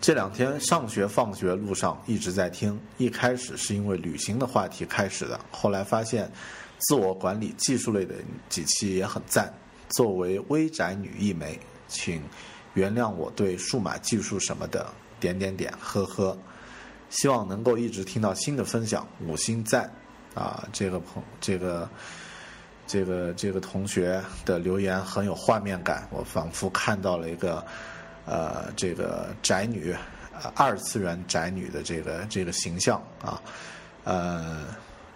[0.00, 6.30] 这两天上学放学路上一直在听，一开始是因为旅行的话题开始的，后来发现
[6.80, 8.14] 自我管理技术类的
[8.50, 9.50] 几期也很赞。
[9.88, 12.22] 作为微宅女一枚，请
[12.74, 14.86] 原谅我对数码技术什么的。
[15.24, 16.36] 点点点，呵呵，
[17.08, 19.90] 希望能够一直听到新的分享，五星赞，
[20.34, 21.88] 啊，这个朋这个
[22.86, 27.64] 这个这个同学的留言很有画面感，我仿佛看到了一个
[28.26, 29.96] 呃这个宅女，
[30.54, 33.40] 二次元宅女的这个这个形象啊，
[34.04, 34.66] 呃，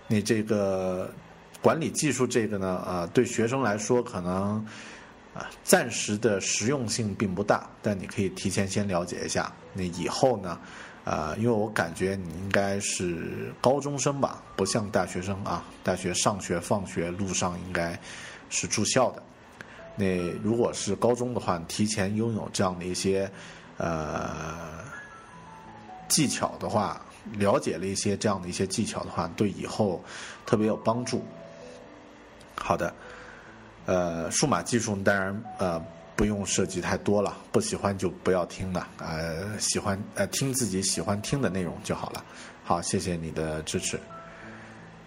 [0.07, 1.13] 你这个
[1.61, 4.65] 管理技术这个呢，呃，对学生来说可能
[5.35, 10.59] 啊暂时的实用性并不大，但你可以提前先了解一下，那以后呢？
[11.05, 15.65] 啊，因为我感觉你应该是高中生吧，不像大学生啊。
[15.83, 17.99] 大学上学放学路上应该
[18.51, 19.23] 是住校的。
[19.97, 23.31] 那如果是高中的话，提前拥有这样的一些
[23.79, 24.85] 呃
[26.09, 27.01] 技巧的话，
[27.39, 30.05] 了解了一些这样的一些技巧的话，对以后
[30.45, 31.25] 特别有帮助。
[32.55, 32.93] 好的，
[33.89, 35.83] 呃，数码技术当然呃。
[36.19, 42.25] 不用涉及太多了，不喜欢就不要听了，呃，喜欢呃听自己喜欢听的内容就好了。
[42.65, 44.01] 好，谢谢你的支持。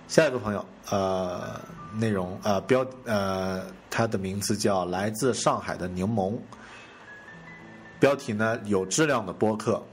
[0.08, 1.60] 下一个朋友，呃，
[1.94, 6.38] 内容呃标呃他的名字叫来自上海的柠檬，
[8.00, 9.84] 标题呢有质量的播客，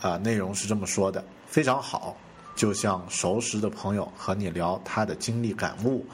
[0.00, 2.16] 啊，内容是这么说的，非常好，
[2.56, 6.04] 就像熟识的朋友和你聊他的经历感悟，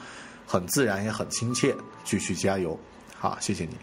[0.45, 2.77] 很自然也很亲切，继续加油。
[3.17, 3.77] 好，谢谢你。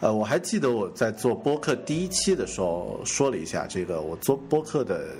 [0.00, 5.14] 呃，我还记得我在做播客第一期的时候说了一下，这个我做播客的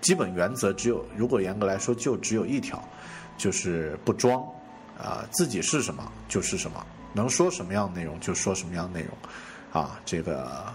[0.00, 2.80] 基本原则只有，如果严格来说就只有一条，
[3.36, 4.40] 就是不装，
[4.96, 10.72] 啊，自己是什么就是什么，能说什么样内容就说什么样内容，啊，这个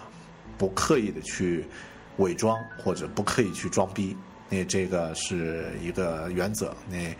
[0.58, 1.66] 不刻意的去
[2.18, 4.18] 伪装或者不刻意去装逼，
[4.50, 7.16] 那这个是一个原则，那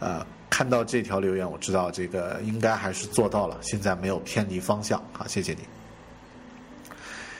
[0.00, 0.26] 呃。
[0.58, 3.56] 看到这条留言，我知道这个应该还是做到了。
[3.62, 5.60] 现在没有偏离方向，好，谢谢你。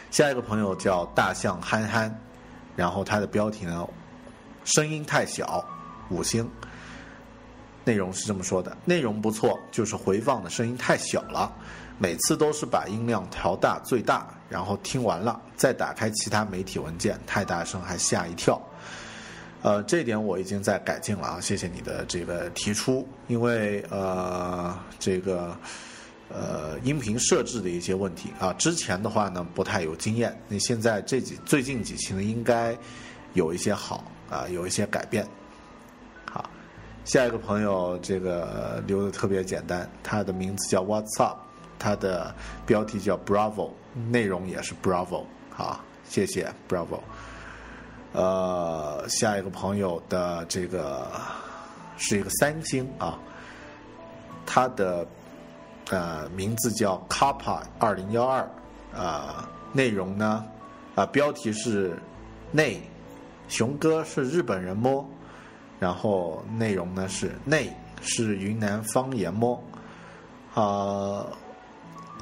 [0.09, 2.17] 下一个朋友叫大象憨憨，
[2.77, 3.85] 然后他的标题呢，
[4.65, 5.65] 声音太小，
[6.11, 6.49] 五星。
[7.83, 11.53] 内容是这么说的：内容不错，就是回放的声音太小了，
[11.99, 18.63] 每次都是把音量调大最大，然后听完了再打开其他媒体文件，太大声还吓一跳。
[19.61, 23.07] 呃，这点我已经在改进了啊，谢谢你的这个提出。
[23.27, 25.57] 因为呃，这个
[26.29, 32.77] 呃音频设置的一些问题啊，之前的话呢不太有经验，那现在这几最近几期呢应该
[33.35, 35.27] 有一些好啊，有一些改变。
[36.31, 36.49] 好，
[37.05, 41.39] 下一个朋友这个留的特别简单，他的名字叫 What's Up，
[41.81, 42.33] 他的
[42.65, 43.73] 标题叫 Bravo，
[44.11, 47.01] 内容也是 Bravo，好，谢谢 Bravo。
[48.13, 51.07] 呃，下一个朋友的这个
[51.97, 53.19] 是一个三星啊，
[54.47, 55.07] 他的
[55.91, 58.51] 呃名字叫 Kappa 二零幺二
[58.97, 60.45] 啊，内容呢
[60.95, 62.01] 啊标题是
[62.51, 62.83] 内
[63.49, 65.07] 熊哥是日本人么？
[65.79, 69.63] 然后内容呢是内是云南方言么？
[70.55, 71.27] 啊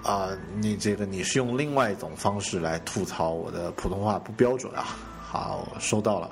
[0.02, 4.84] 啊，你这个你是用另外一种方式来吐槽我的普通话不标准啊？
[5.28, 6.30] 好，收到了。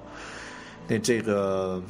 [0.87, 1.83] 那这个，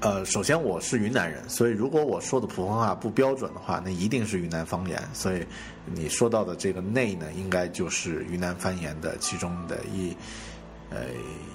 [0.00, 5.00] 呃，首先我是云南人，所以如果我说的普通话不标准的话，那一定是云南方言。
[5.12, 5.46] 所以
[5.84, 10.16] 你说到的这个“内”呢，应该就是云南方言的其中的一
[10.90, 11.02] 呃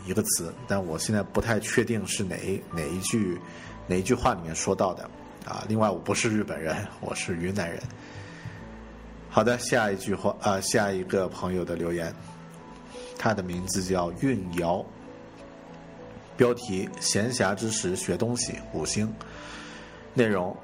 [0.06, 0.54] 一个词。
[0.66, 2.38] 但我现在不太确定是哪
[2.72, 3.38] 哪一句
[3.88, 5.04] 哪一句话里面说到的
[5.46, 5.66] 啊。
[5.68, 7.78] 另外，我不是日本人，我是云南人。
[9.30, 12.16] 好的，下一句话啊，下一个朋友的留言。
[13.20, 14.84] 他的名字叫运瑶，
[16.38, 19.14] 标题闲暇之时学东西五星，
[20.14, 20.56] 内容，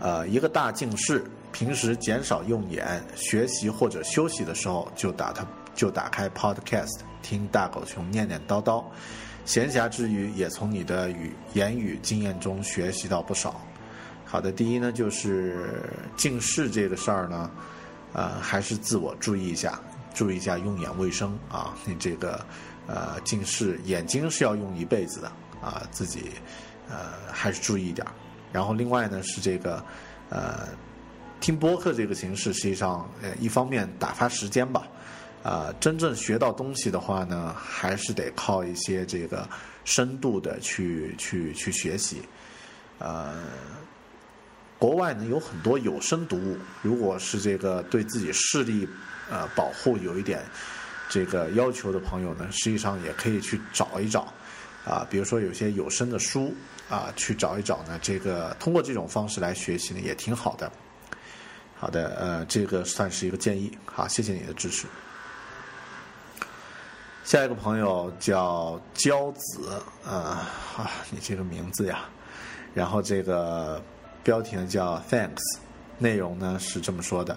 [0.00, 1.22] 呃，一个大近视，
[1.52, 8.82] 平时减少用眼，学习或者休息的时候就打他就打开 Podcast 听大狗熊念念叨叨，
[9.44, 13.60] 闲暇之余也从你的语言语经验中学习到不少。
[14.24, 17.50] 好的，第一呢就是近视这个事儿呢，
[18.14, 19.78] 呃，还是自我注意一下。
[20.14, 21.74] 注意一下用眼卫生啊！
[21.84, 22.44] 你 这个
[22.86, 25.28] 呃近视眼睛是要用一辈子的
[25.60, 26.30] 啊，自己
[26.88, 26.96] 呃
[27.32, 28.06] 还是注意一点。
[28.52, 29.84] 然后另外呢是这个
[30.28, 30.68] 呃
[31.40, 34.86] 听播客这个形式，实际上呃一方面打发时间吧，
[35.42, 39.48] 啊真正学到东西的话呢，还是得靠一些这个
[39.84, 42.22] 深度的去去去学习。
[42.98, 43.34] 呃，
[44.78, 48.88] 国外呢有很多有声读物，如果是这个对自己视力。
[49.32, 50.44] 呃，保护有一点
[51.08, 54.30] 这个要求的朋友呢，实际上也可以去找一找，
[54.84, 56.54] 啊，比如说有些有声的书
[56.90, 57.98] 啊，去找一找呢。
[58.02, 60.70] 这个通过这种方式来学习呢，也挺好的。
[61.74, 63.72] 好的，呃，这个算是一个建议。
[63.86, 64.86] 好，谢谢你的支持。
[67.24, 70.12] 下一个朋友叫娇子，呃，
[70.76, 72.04] 啊，你这个名字呀，
[72.74, 73.82] 然后这个
[74.22, 75.40] 标题呢叫 Thanks，
[75.98, 77.36] 内容呢是这么说的：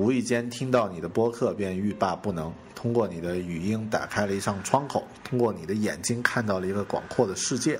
[0.00, 2.50] 无意间听到你的播客，便欲罢不能。
[2.74, 7.78] 通过你的语音打开了一扇窗口，通过你的眼睛看到了一个广阔的世界。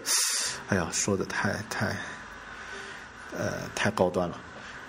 [0.68, 1.96] 哎呀，说的太太，
[3.34, 4.38] 呃，太高端了。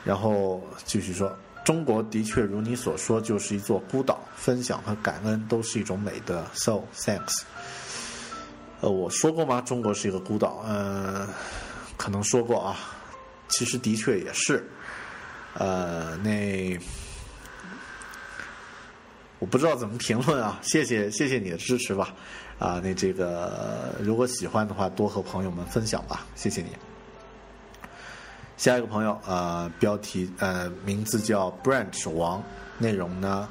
[0.03, 1.33] 然后继续说。
[1.63, 4.19] 中国的确如你所说，就是一座孤岛。
[4.35, 6.43] 分享和感恩都是一种美德。
[6.53, 7.43] So thanks。
[8.81, 9.61] 呃，我说过吗？
[9.61, 10.63] 中国是一个孤岛。
[10.67, 11.29] 呃，
[11.95, 12.75] 可能说过啊。
[13.47, 14.67] 其实的确也是。
[15.53, 16.79] 呃，那
[19.41, 20.59] 我不知道怎么评论啊。
[20.61, 22.13] 谢谢，谢谢你的支持吧。
[22.59, 26.27] 啊，那这个如果喜欢的话，多和朋友们分享吧。
[26.35, 26.67] 谢谢你。
[28.55, 32.43] 下一个朋友，呃，标题呃，名字叫 Branch 王，
[32.77, 33.49] 内容呢，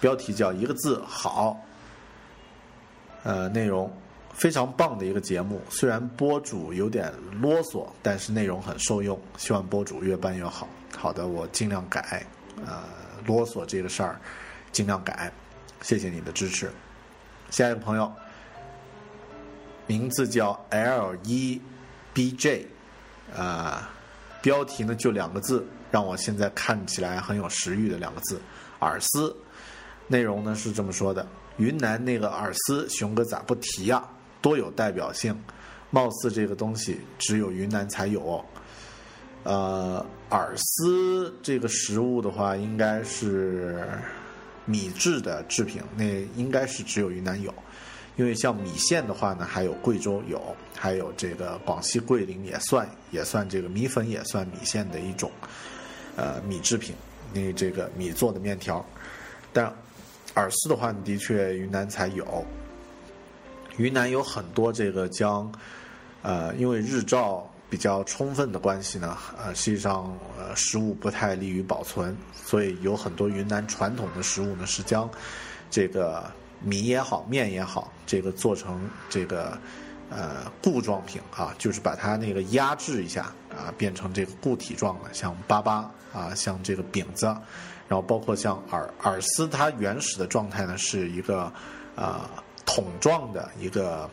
[0.00, 1.60] 标题叫一个字好，
[3.24, 3.92] 呃，内容
[4.32, 7.12] 非常棒的一个节目，虽然播主有点
[7.42, 10.68] 啰嗦，但是内容很受用，希望播主越办越好。
[10.96, 12.24] 好的，我尽量改，
[12.64, 12.84] 呃，
[13.26, 14.20] 啰嗦这个事儿
[14.74, 15.32] 尽量改，
[15.80, 16.70] 谢谢你的支持。
[17.48, 18.12] 下一个朋友，
[19.86, 21.58] 名字叫 L 一
[22.12, 22.66] BJ，
[23.34, 23.90] 啊。
[24.42, 28.38] 标题呢就两个字，让我现在看起来很有食欲的两个字，
[28.78, 29.34] 饵丝。
[30.06, 34.04] 内容呢是这么说的：云南那个饵丝，熊哥咋不提呀？
[34.42, 35.34] 多有代表性，
[35.88, 38.44] 貌似这个东西只有云南才有。
[39.44, 43.88] 呃，饵丝这个食物的话，应该是
[44.66, 46.04] 米制的制品，那
[46.36, 47.52] 应该是只有云南有。
[48.16, 50.40] 因为像米线的话呢，还有贵州有，
[50.76, 55.30] 还有这个广西桂林也算，也算这个米粉也算米线的一种，
[56.14, 56.94] 呃，米制品，
[57.32, 58.84] 那这个米做的面条。
[59.52, 59.66] 但
[60.32, 62.46] 饵丝的话呢，的确云南才有。
[63.78, 65.52] 云南有很多这个将，
[66.22, 75.10] 呃，因为日照比较充分的关系呢，呃，实际上呃食物不太利于保存，所以有很多云南传统的食物呢是将
[75.68, 76.30] 这个。
[76.60, 79.58] 米也好，面也好，这个做成这个
[80.08, 85.84] 呃固状品啊，就是把它那个压制一下啊，变成这个固体状的，像粑粑
[86.16, 87.26] 啊，像这个饼子，
[87.86, 91.52] 然后包括像饵饵丝，它原始的状态呢是一个
[91.96, 92.30] 啊
[92.64, 94.08] 桶状的一个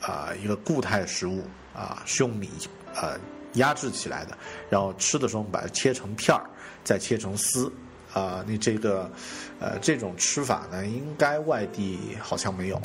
[0.00, 2.50] 啊一个固态食物啊，是用米
[2.94, 3.18] 呃
[3.54, 4.36] 压制起来的，
[4.70, 6.44] 然后吃的时候把它切成片儿，
[6.84, 7.72] 再切成丝。
[8.14, 9.10] 啊，你这个，
[9.58, 12.78] 呃，这种吃法呢，应该外地好像没有。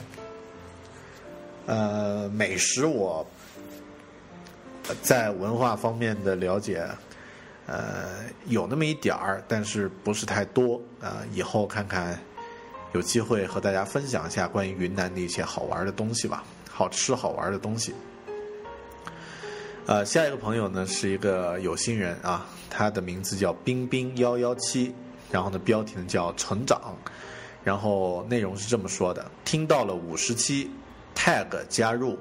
[1.65, 3.27] 呃，美食我
[5.01, 6.87] 在文化方面的了解，
[7.65, 10.81] 呃，有那么一点儿，但是不是太多。
[11.01, 12.17] 啊，以后看看
[12.93, 16.41] 有机会和大家分享一下关于云南的一些好玩的东西吧，
[16.71, 17.93] 好吃好玩的东西。
[19.87, 24.93] 呃，下一个朋友呢是一个有心人啊，他的名字叫冰冰幺幺七。
[25.31, 26.93] 然后呢，标题呢叫成长，
[27.63, 30.69] 然后内容是这么说的：听到了五十期
[31.15, 32.19] ，tag 加入，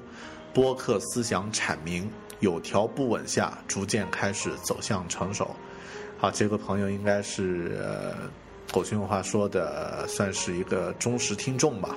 [0.55, 2.09] 播客思想阐明，
[2.39, 5.51] 有条不紊下，逐渐开始走向成熟。
[6.19, 8.29] 好，这个朋友应该是呃
[8.73, 11.97] 狗熊话说的，算是一个忠实听众吧。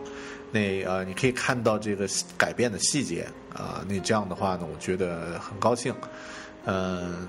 [0.52, 5.94] 那呃，你可以看到这个改变的细节啊，那这样的话呢，我觉得很高兴，
[6.66, 7.28] 嗯。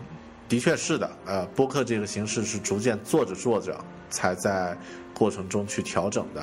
[0.49, 4.77] 的确是的，呃，播客这个形式是逐渐做着做着才在
[5.15, 6.43] 过程中去调整的，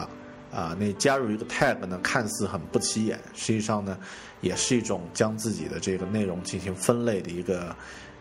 [0.50, 3.98] 啊，那加入一个 tag 呢，看似很不起眼，实际上呢，
[4.40, 7.76] 也是一种将自己的这个内容进行分类的一个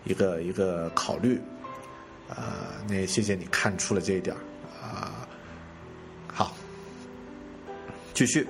[0.05, 1.41] 一个一个考虑，
[2.31, 2.37] 呃，
[2.89, 4.43] 那谢谢你看出了这一点儿
[8.17, 8.49] 继续，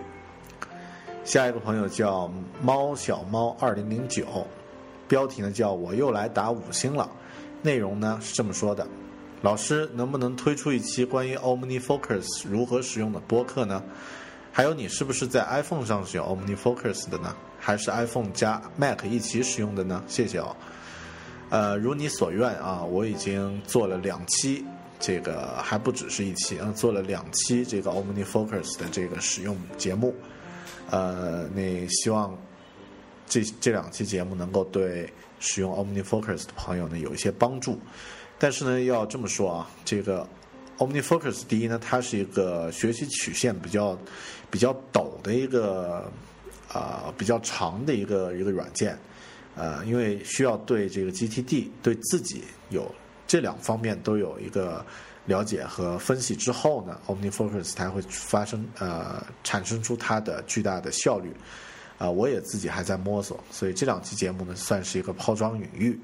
[1.25, 4.47] 下一个朋友叫猫小猫二零零九，
[5.09, 7.11] 标题呢叫我又来打五星了。
[7.63, 8.87] 内容呢是这么说的：
[9.43, 13.83] 老师能不能推出一期关于 OmniFocus 如何使用的播客呢？
[14.53, 17.35] 还有你是不是在 iPhone 上使用 OmniFocus 的呢？
[17.59, 20.01] 还是 iPhone 加 Mac 一起使用的呢？
[20.07, 20.55] 谢谢哦。
[21.51, 24.65] 呃，如你所愿啊，我已经做了两期，
[24.99, 30.15] 这个还不只是一期，嗯，做了两期这个 OmniFocus 的这个使用节目。
[30.91, 32.37] 呃，那希望
[33.27, 35.13] 这这两期节目能够对。
[35.39, 37.79] 使用 OmniFocus 的朋友呢，有一些帮助，
[38.39, 40.27] 但是呢，要这么说啊，这个
[40.79, 43.99] OmniFocus 第一呢，它是一个学习曲线比较
[44.51, 46.11] 比较陡的一个
[46.73, 48.99] 啊比较长的一个一个软件，
[49.57, 52.91] 呃，因为需要对这个 GTD 对自己有
[53.27, 54.85] 这两方面都有一个
[55.27, 61.33] 了解和分析之后呢，OmniFocus 才会发生呃产生出它的巨大的效率。
[61.99, 65.99] 啊，我也自己还在摸索，所以这两期节目呢算是一个抛砖引玉。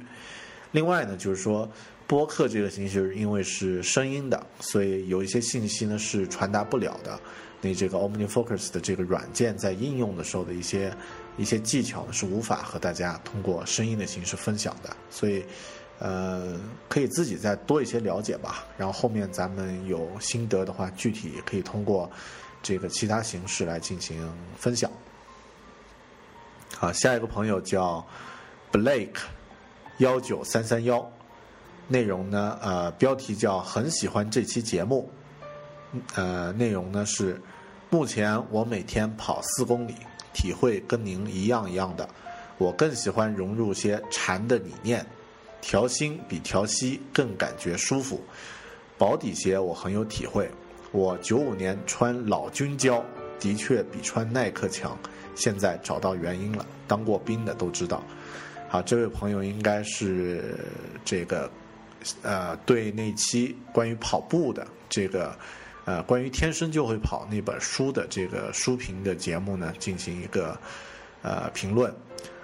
[0.70, 1.70] 另外呢，就是说
[2.06, 7.20] 播客这个形式因为是声音的，所以有一些信息呢是传达不了的。
[7.60, 10.90] 那这个 OmniFocus 的这个软件在应用的时候的一些
[11.36, 15.44] 一些技巧呢是无法和大家通过声音的形式分享的，所以。
[16.05, 18.64] 呃，可以自己再多一些了解吧。
[18.76, 22.11] 然后后面咱们有心得的话，具体可以通过
[22.61, 24.90] 这个其他形式来进行分享。
[26.76, 28.05] 好，下一个朋友叫
[28.72, 29.20] Blake
[29.98, 31.09] 幺九三三幺，
[31.86, 35.09] 内容呢，呃，标题叫很喜欢这期节目。
[36.16, 37.40] 呃，内容呢是
[37.90, 39.94] 目前我每天跑四公里，
[40.32, 42.09] 体会跟您一样一样的。
[42.59, 45.07] 我更喜欢融入些禅的理念。
[45.62, 48.20] 调心比调息更感觉舒服，
[48.98, 50.50] 保底鞋我很有体会。
[50.90, 53.02] 我九五年穿老军胶，
[53.40, 54.98] 的确比穿耐克强。
[55.34, 58.04] 现在找到原因了，当过兵的都知道。
[58.68, 60.58] 好，这位朋友应该是
[61.04, 61.50] 这个，
[62.20, 65.34] 呃，对那期关于跑步的这个，
[65.86, 70.58] 呃，关于天生就会跑那本书的这个书评的节目呢，进行一个
[71.22, 71.94] 呃评论。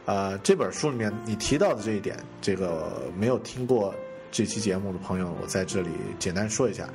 [0.08, 3.94] 呃，这本书里面你提到的这一点，这个没有听过
[4.30, 6.88] 这期节目的朋友，我在这里简单说一下。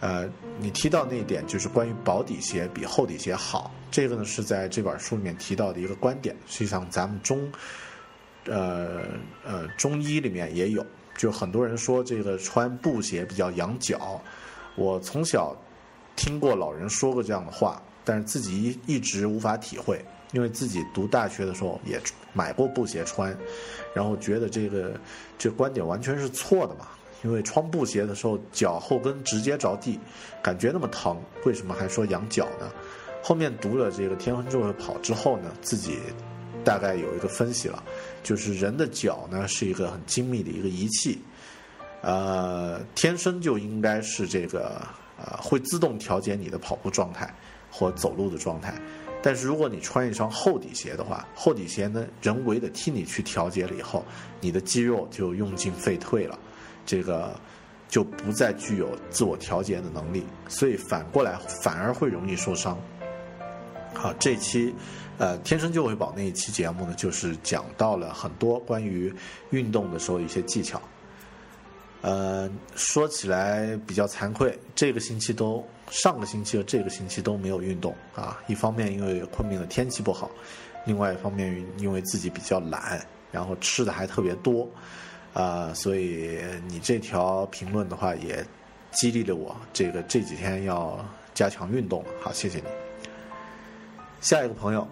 [0.00, 0.26] 呃，
[0.58, 6.34] 你提到那一点就是关于薄底鞋比厚底鞋好，这个呢是在这本书里面提到的一个观点。
[6.46, 7.52] 实际上，咱们中，
[8.46, 9.02] 呃
[9.44, 10.82] 呃中医里面也有，
[11.18, 14.18] 就很多人说这个穿布鞋比较养脚。
[14.74, 15.54] 我从小
[16.16, 20.02] 听过老人说过这样的话，但是自己一一直无法体会。
[20.34, 21.98] 因为自己读大学的时候也
[22.34, 23.34] 买过布鞋穿，
[23.94, 25.00] 然后觉得这个
[25.38, 26.88] 这观点完全是错的嘛。
[27.22, 29.98] 因为穿布鞋的时候脚后跟直接着地，
[30.42, 31.16] 感觉那么疼，
[31.46, 32.70] 为什么还说养脚呢？
[33.22, 35.98] 后面读了这个《天生就会跑》之后呢，自己
[36.62, 37.82] 大概有一个分析了，
[38.22, 41.18] 就是人的脚呢是一个很精密的一个仪器，
[42.02, 44.82] 呃，天生就应该是这个
[45.16, 47.34] 呃会自动调节你的跑步状态
[47.70, 48.74] 或走路的状态。
[49.26, 54.04] 但是如果你穿一双厚底鞋的话，厚底鞋呢，人为的替你去调节了以后，
[54.38, 56.38] 你的肌肉就用进废退了，
[56.84, 57.34] 这个
[57.88, 62.78] 就不再具有自我调节的能力，所以反过来反而会容易受伤。
[63.94, 64.74] 好，这期
[65.16, 69.10] 呃天生就会跑那一期节目呢，就是讲到了很多关于
[69.48, 70.78] 运动的时候一些技巧。
[72.04, 78.38] 呃，说起来比较惭愧，这个星期都上个星期和这个星期都没有运动啊。
[78.46, 80.30] 一方面因为昆明的天气不好，
[80.84, 83.00] 另外一方面因为自己比较懒，
[83.32, 84.68] 然后吃的还特别多，
[85.32, 86.38] 啊，所以
[86.68, 88.44] 你这条评论的话也
[88.90, 91.02] 激励了我，这个这几天要
[91.32, 92.04] 加强运动。
[92.20, 92.64] 好，谢谢你。
[94.20, 94.86] 下一个朋友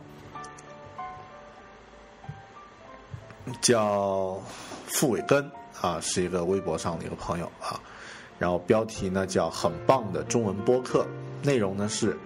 [3.61, 4.41] 叫
[4.87, 5.62] 付伟根。
[5.83, 7.78] 啊，是一个微博上的一个朋友啊，
[8.39, 11.07] 然后标题呢叫“很棒的中文播客”，
[11.43, 12.16] 内容呢是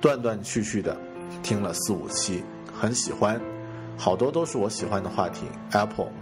[0.00, 0.96] 断断续续的
[1.42, 2.42] 听了四五期，
[2.72, 3.40] 很喜欢，
[3.98, 6.12] 好多都是我喜欢的话题，Apple、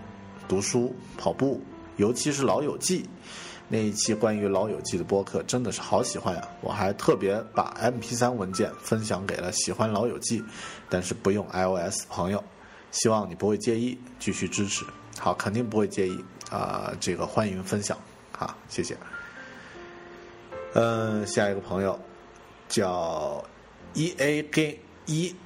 [0.48, 1.60] 读书、跑步，
[1.96, 3.02] 尤其是《老友记》
[3.68, 6.48] 那一期关于《老友记》的播客，真的是好喜欢呀！
[6.62, 10.40] 我还特别把 MP3 文件分享给了喜欢《老友记》
[10.88, 12.42] 但是不用 iOS 朋友，
[12.92, 14.86] 希望你不会介意，继续支持。
[15.18, 16.24] 好，肯定不会介意。
[16.50, 17.98] 啊，这个欢迎分享，
[18.32, 18.96] 好，谢谢。
[20.74, 21.98] 嗯，下一个朋友
[22.68, 23.44] 叫
[23.94, 25.36] E A G E，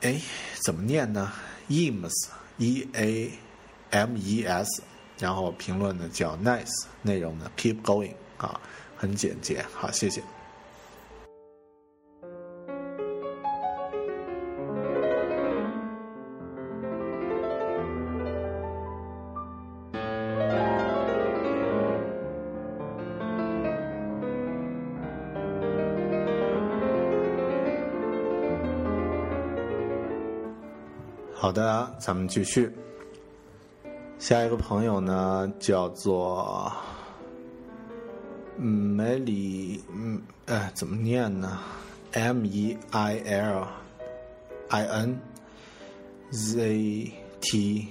[0.00, 0.20] 哎，
[0.64, 1.32] 怎么念呢
[1.68, 2.28] ？Ems
[2.58, 3.32] E A
[3.90, 4.82] M E S，
[5.18, 8.60] 然后评论呢叫 Nice，内容呢 Keep going，啊，
[8.96, 10.22] 很简洁，好，谢谢。
[31.54, 32.70] 的，咱们继续。
[34.18, 36.70] 下一个朋友呢，叫做
[38.58, 41.60] 梅里，嗯，哎，怎么念呢
[42.12, 43.66] ？M E I L
[44.68, 45.20] I N
[46.30, 47.88] Z T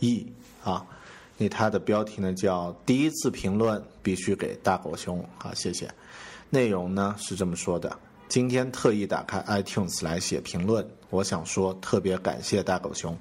[0.00, 0.86] E 啊，
[1.38, 5.88] 那他的标题呢叫“第一次评论必须给大狗熊”啊，谢谢。
[6.50, 7.96] 内容呢是这么说的。
[8.28, 13.16] 今天特意打开 iTunes 来写评论，我想说特别感谢大狗熊，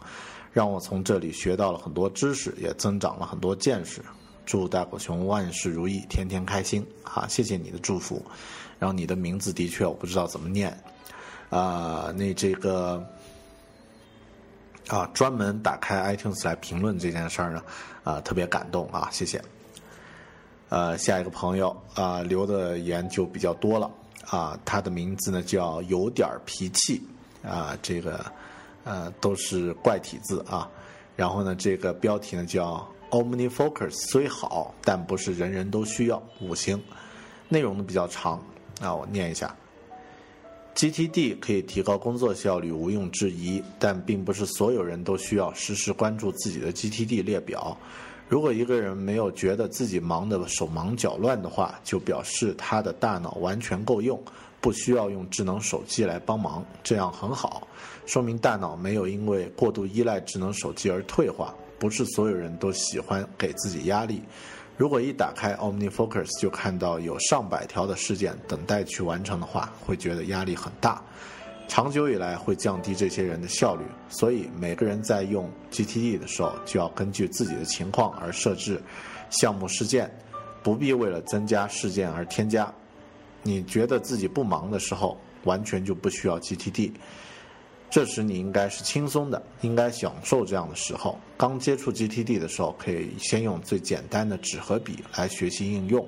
[0.52, 4.02] 让我从这里学到了很多知识，也增长了很多见识。
[4.46, 7.26] 祝大狗熊万事如意，天天开心啊！
[7.28, 8.24] 谢谢你的祝福。
[8.78, 10.78] 然后你的名字的确我不知道怎么念，
[11.50, 13.04] 啊，那这个
[14.88, 17.64] 啊，专门打开 iTunes 来评论这件事儿呢，
[18.04, 19.42] 啊，特别感动啊，谢谢。
[20.70, 23.90] 呃，下一个朋友啊，留的言就比较多了
[24.28, 27.02] 啊，他的名字呢叫有点脾气
[27.48, 28.26] 啊，这个
[28.84, 30.70] 呃都是怪体字啊，
[31.16, 36.82] 然后呢，这个标题呢叫 OmniFocus 虽好，但不是人人都需要，五星，
[37.48, 38.44] 内容呢比较长
[38.82, 39.56] 啊，我念一下
[40.76, 47.78] ，GTD 可以提高工作效率，毋庸置疑，但并不是所有人都需要时时关注自己的 GTD 列表。
[48.28, 54.20] 如果一个人没有觉得自己忙得手忙脚乱的话，就表示他的大脑完全够用，
[54.66, 57.68] 不需要用智能手机来帮忙，这样很好，
[58.08, 61.54] 说明大脑没有因为过度依赖智能手机而退化。
[61.78, 64.24] 不是所有人都喜欢给自己压力。
[64.76, 71.00] 如果一打开 OmniFocus 就看到有上百条的事件等待去完成的话，会觉得压力很大。
[71.68, 78.82] 长久以来会降低这些人的效率，所以每个人在用 GTD 的时候，就要根据自己的情况而设置
[79.30, 80.12] 项目事件，
[80.64, 82.74] 不必为了增加事件而添加。
[83.48, 86.92] 你觉得自己不忙的时候，完全就不需要 GTD。
[87.92, 91.20] 这时你应该是轻松的，应该享受这样的时候。
[91.38, 96.04] 刚接触 GTD 的时候，可以先用最简单的纸和笔来学习应用。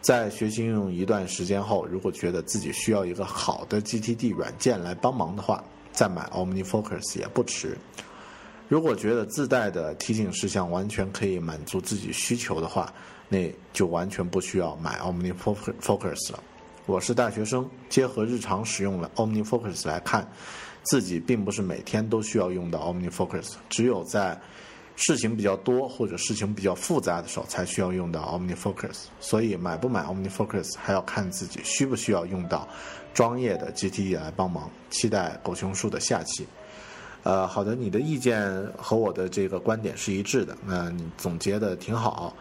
[0.00, 5.62] 在学习应用一段时间后，如果觉得自己需要一个好的 GTD 软件来帮忙的话，
[5.92, 7.78] 再买 OmniFocus 也不迟。
[8.68, 12.92] 如果觉得自带的提醒事项完全可以满足自己需求的话，
[13.28, 16.42] 那就完全不需要买 OmniFocus 了。
[16.86, 20.24] 我是大学生，结合日常使用了 OmniFocus 来看，
[20.84, 24.40] 自己并不是每天都需要用到 OmniFocus，只有在
[24.94, 29.06] 事情比较多或者事情比较复杂的时候，才需要用到 OmniFocus。
[29.18, 32.68] 所以买不买 OmniFocus 还要看自己需不需要用到
[33.12, 34.70] 专业的 GTD 来帮忙。
[34.88, 36.46] 期待狗熊叔的下期。
[37.24, 42.32] 呃，好的，你的意见和我的这个观点是一致的，那你总结的挺好。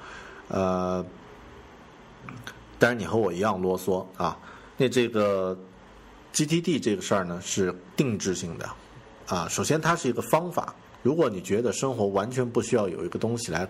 [0.49, 1.03] 呃，
[2.79, 4.37] 但是你和我一样啰嗦啊。
[4.77, 5.57] 那这个
[6.33, 8.69] GTD 这个事儿呢是定制性的
[9.27, 10.75] 啊，首先它是一个方法。
[11.01, 13.67] 如果你觉得生活完全不需要有一个东西来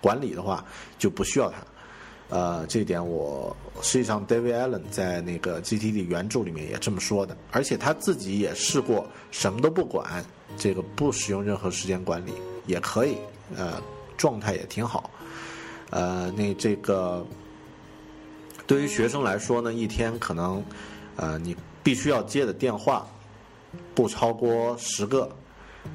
[0.00, 0.64] 管理的话，
[0.98, 1.56] 就不需要它。
[2.30, 10.22] 呃，这点我实际上 David Allen 在那个 GTD 原著里面也这么说的，而且他自己也试过什么都不管，
[10.56, 12.32] 这个不使用任何时间管理
[12.66, 13.16] 也可以，
[13.56, 13.80] 呃，
[14.16, 15.10] 状态也挺好。
[15.88, 17.26] 呃，那这个
[18.68, 20.62] 对于学生来说呢，一天可能
[21.16, 23.04] 呃你必须要接的电话
[23.96, 25.28] 不超过十个。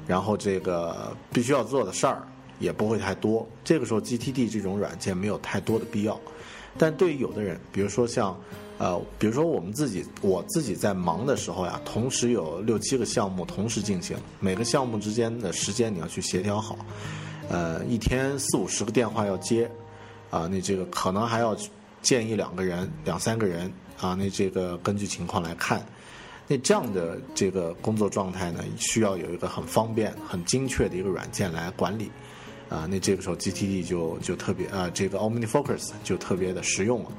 [0.08, 2.26] 然后这个必须要做的事儿
[2.58, 6.18] 也不会太多，这个时候 GTD 这种软件没有太多的必要。
[6.76, 8.36] 但对于有的人，比如说像，
[8.78, 16.76] 呃，比如说我们自己，我自己在忙的时候呀，同时有六七个项目同时进行，每个项目之间的时间你要去协调好，
[17.48, 19.70] 呃，一天四五十个电话要接，
[20.30, 21.56] 啊，你这个可能还要
[22.04, 25.84] 建议两个人、两三个人，啊，那这个根据情况来看。
[26.46, 32.10] 那这样的这个工作状态呢，需要有一个很方便、很精确的一个软件来管理，
[32.68, 37.10] 啊，那这个时候 GTD 就就特别啊，这个 OmniFocus 就特别的实用了。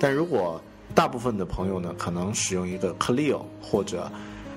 [0.00, 0.60] 但如果
[0.96, 4.10] 大部分的朋友呢，可能使用一个 Clio 或者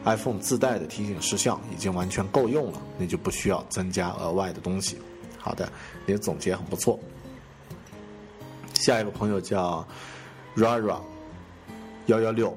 [0.06, 4.98] iPhone 自带的提醒事项已经完全够用了，那就不需要增加额外的东西。
[5.38, 5.72] 好的，
[6.08, 7.00] 你的总结很不错。
[8.76, 9.86] 下一个朋友叫
[10.56, 11.00] Rara
[12.06, 12.56] 幺幺六。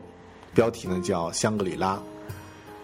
[0.55, 2.03] 标题呢叫香格里拉，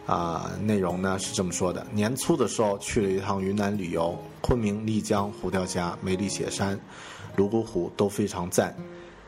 [0.07, 6.78] 啊，内容呢是这么说的：年初的时候去了一趟云南旅游，昆明、丽江、虎跳峡、梅里雪山、
[7.35, 8.76] 泸沽湖都非常赞。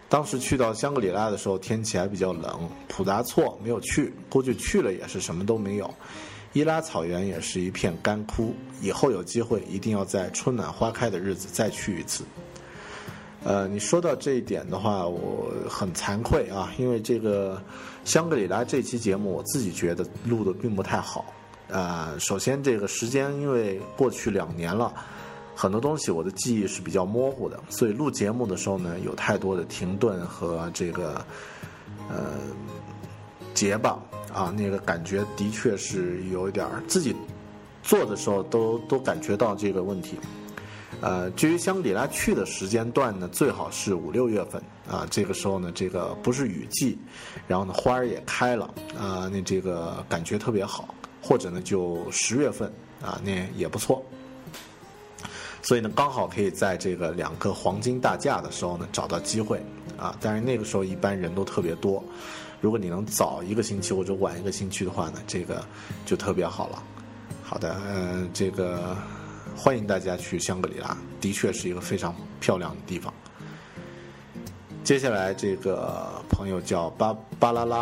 [0.08, 2.68] 当时去到香格里拉的时候，天气还比较冷。
[2.86, 5.92] 普达措没有去，估计去了也是什么都没有。
[6.52, 8.54] 伊拉草原也是一片干枯。
[8.80, 12.22] 以后有机会一定要在春暖花开的日子再去一次。
[13.46, 17.62] 呃，你说到这一点的话，我很惭愧啊，因为这个
[18.04, 21.24] 香格里拉这期节目，我自己觉得录的并不太好。
[21.68, 24.92] 呃，首先这个时间因为过去两年了，
[25.54, 31.24] 很多东西我的记忆是比较模糊的，所以录节目的时候呢，有太多的停顿和这个
[32.08, 32.32] 呃
[33.54, 33.96] 结巴
[34.34, 37.14] 啊，那个感觉的确是有一点儿，自己
[37.84, 40.16] 做的时候都都感觉到这个问题。
[41.00, 46.98] 呃，至于香格里拉去的时间段呢，最好是五六月份啊，这个时候呢，这个不是雨季，
[47.46, 48.64] 然后呢，花儿也开了
[48.98, 52.72] 啊，那这个感觉特别好，或者呢，就十月份
[53.02, 54.02] 啊，那也不错。
[55.62, 59.60] 所以呢，刚好可以在这个两个黄金大假的时候呢找到机会
[59.98, 60.16] 啊。
[60.20, 62.02] 但是那个时候一般人都特别多，
[62.60, 65.64] 如果你能早一个星期或者晚一个星期的话呢，这个
[66.04, 66.82] 就特别好了。
[67.42, 68.96] 好的，嗯，这个
[69.56, 73.12] 欢迎大家去香格里拉，的确是一个非常漂亮的地方。
[74.84, 77.78] 接下来这个朋友叫巴巴拉拉，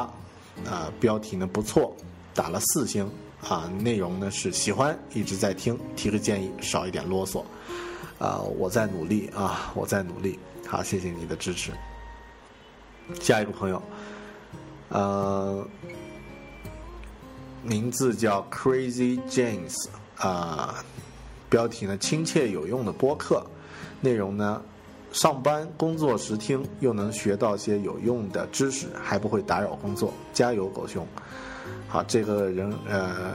[0.65, 1.95] 啊，标题呢不错，
[2.33, 3.11] 打了四星，
[3.47, 7.45] 啊，内容呢是喜欢，一直在听，提个建议，少一点啰嗦，
[8.19, 11.73] 啊，我在努力啊，我在努力，好，谢谢你的支持。
[13.21, 13.83] 下一个朋友，
[14.91, 15.67] 呃。
[17.67, 19.75] 名字叫 Crazy James，
[20.19, 20.85] 啊，
[21.49, 23.45] 标题呢亲切有用的播客，
[24.01, 24.61] 内容呢
[25.13, 31.07] 上班工作时听，又能学到些有用的知识，还不会打扰工作，加油狗熊！
[31.89, 33.35] 好，这个人呃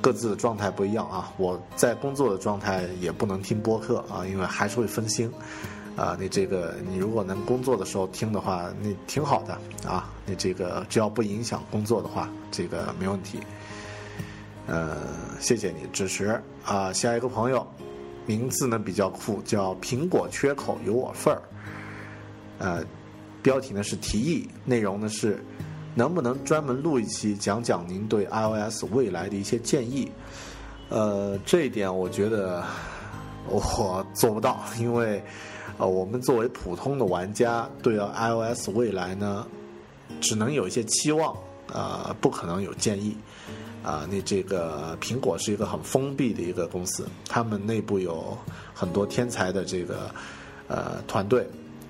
[0.00, 5.30] 各自的状态不一样啊，我在工作的状态也不能听播客啊，因为还是会分心。
[5.96, 9.56] 啊，你这个你如果能工作的时候听的话，那挺好的
[9.88, 10.10] 啊。
[10.26, 13.38] 你这个只要不影响工作的话，这个没问题。
[14.66, 14.96] 呃，
[15.40, 16.92] 谢谢你支持啊。
[16.92, 17.66] 下一个朋友，
[18.26, 21.42] 名字呢比较酷，叫苹果缺口有我份儿。
[22.58, 22.84] 呃，
[23.42, 25.44] 标题呢是提议，内容呢是
[25.94, 30.10] 能不能专门录一期讲讲您对 iOS 未来的一些建议？
[30.88, 32.62] 呃，这一点我觉得
[33.48, 35.22] 我做不到，因为。
[35.76, 39.44] 呃，我们作为普通的玩家，对 iOS 未来呢，
[40.20, 41.36] 只能有一些期望，
[41.72, 43.16] 呃，不可能有建议。
[43.84, 48.36] 啊，那这个苹果是一个很封闭的一个公司，他们内部有
[48.72, 50.10] 很多天才的这个
[50.66, 51.46] 呃团队，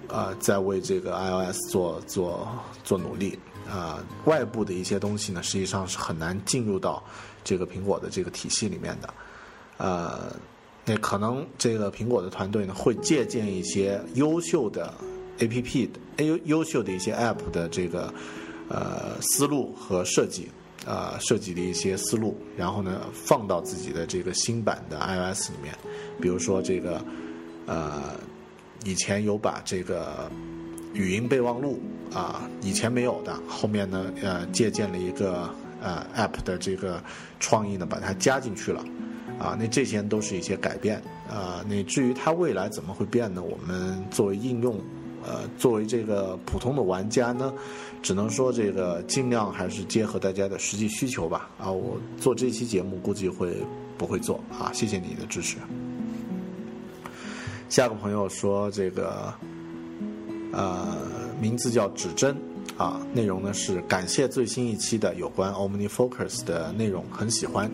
[0.09, 2.49] 啊，在为这个 iOS 做做
[2.83, 3.39] 做努力。
[3.71, 7.03] 啊，外部的一些东西呢，实际上是很难进入到
[7.43, 9.15] 这个苹果的这个体系里面的。
[9.79, 10.37] 呃。
[10.87, 14.93] 那可能这个苹果的团队呢，会借鉴一些优秀的
[15.39, 18.13] A P P 的优优秀的一些 App 的这个
[18.69, 20.51] 呃思路和设计，
[20.85, 25.75] 呃设计的一些思路，然后呢放到自己的这个新版的 iOS 里面。
[26.21, 27.05] 比如说这个
[27.67, 28.15] 呃
[28.85, 30.31] 以前有把这个
[30.93, 31.81] 语音备忘录
[32.13, 35.49] 啊以前没有的，后面呢呃借鉴了一个
[35.83, 37.03] 呃 App 的这个
[37.41, 38.85] 创意呢，把它加进去了。
[39.37, 41.65] 啊，那这些都是一些改变啊。
[41.69, 43.43] 那至于它未来怎么会变呢？
[43.43, 44.81] 我们作为应用，
[45.27, 47.53] 呃，作为这个普通的玩家呢，
[48.03, 51.49] 只能说这个尽量还是结合大家的实际需求吧。
[51.59, 53.57] 啊，我做这期节目估计会
[53.97, 54.71] 不会做啊？
[54.73, 55.57] 谢谢你的支持。
[57.69, 59.33] 下个朋友说这个，
[60.53, 60.97] 呃，
[61.41, 62.37] 名字叫指针
[62.77, 67.71] 啊，内容呢是感谢最新一期的有关 OmniFocus 的内容，很喜欢。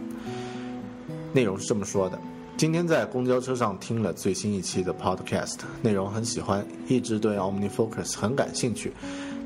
[1.32, 2.18] 内容是这么说的：
[2.60, 8.92] 今天在公交车上听了最新一期的 Podcast，内容很喜欢，一直对 OmniFocus 很感兴趣，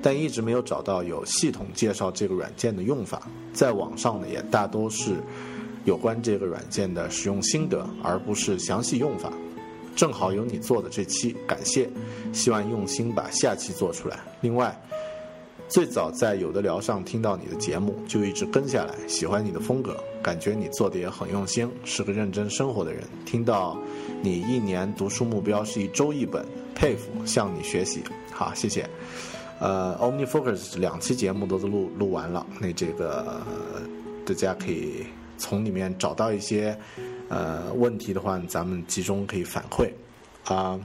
[0.02, 3.22] 但一直没有找到有系统介绍这个软件的用法。
[3.52, 5.14] 在网上呢，也大多是
[5.84, 9.32] 有关这个软件的使用心得，而不是详细用法。
[9.94, 11.88] 正好有你做的这期，感谢，
[12.32, 14.18] 希望用心把下期做出来。
[14.40, 14.76] 另外。
[15.68, 23.02] 最早在有的聊上听到你的节目，就一直跟下来，喜欢你的风格，感觉你做的也很用心，是个认真生活的人。
[23.24, 23.76] 听到
[24.22, 26.44] 你一年读书目标是一周一本，
[26.74, 28.02] 佩服，向你学习。
[28.30, 28.88] 好，谢谢。
[29.58, 33.40] 呃，OmniFocus 两期节目都录录完了，那这个
[34.26, 35.06] 大家可以
[35.38, 36.76] 从里面找到一些
[37.28, 39.90] 呃问题的话，咱们集中可以反馈
[40.44, 40.78] 啊。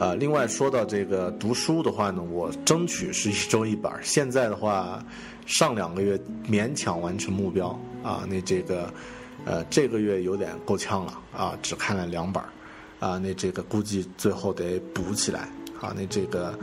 [0.00, 3.92] 呃另外说到这个读书的话呢，我争取是一周一本。
[4.02, 5.04] 现在的话，
[5.44, 8.90] 上两个月勉强完成目标啊，那这个，
[9.44, 12.42] 呃，这个月有点够呛了啊，只看了两本
[12.98, 15.40] 啊，那这个估计最后得补起来
[15.82, 16.58] 啊，那这个，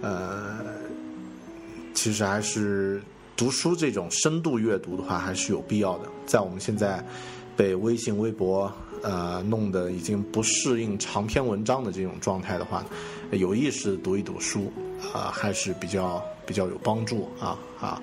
[0.00, 0.56] 呃，
[1.92, 3.02] 其实还是
[3.36, 6.04] 读书这种深度阅读的话，还是有必要的。
[6.24, 7.04] 在我们现在
[7.56, 8.72] 被微信、微博。
[9.02, 12.84] 呃，弄得已经不适应长篇文章的这种状态的话，
[13.32, 14.72] 有意识读一读书
[15.12, 18.02] 啊，还是比较比较有帮助啊啊！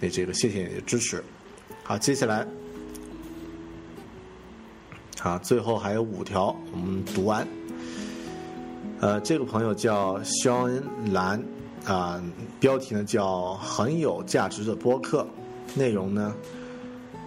[0.00, 1.22] 那这个谢谢你的支持。
[1.82, 2.46] 好，接下来，
[5.18, 7.46] 好，最后还有五条，我们读完。
[9.00, 11.42] 呃，这个朋友叫肖恩兰
[11.84, 12.22] 啊，
[12.58, 15.26] 标题呢叫很有价值的播客，
[15.74, 16.34] 内容呢。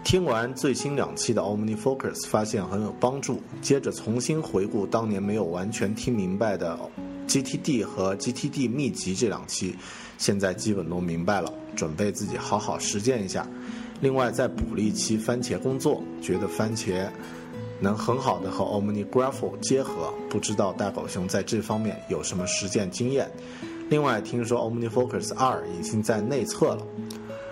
[0.04, 3.40] 听完最新两期的 OmniFocus，发现很有帮助。
[3.62, 6.80] 接着重新回顾当年没有完全听明白的
[7.28, 9.76] GTD 和 GTD 秘籍这两期，
[10.18, 13.48] 现在基本都明白了，准备自己好好实践一下。
[14.02, 17.08] 另外再补了一期番茄工作，觉得番茄
[17.80, 23.30] 能很好的和 OmniGraffle 结合，不知道大狗熊在这方面有什么实践经验？
[23.90, 26.88] 另外，听说 OmniFocus 二已经在内测了。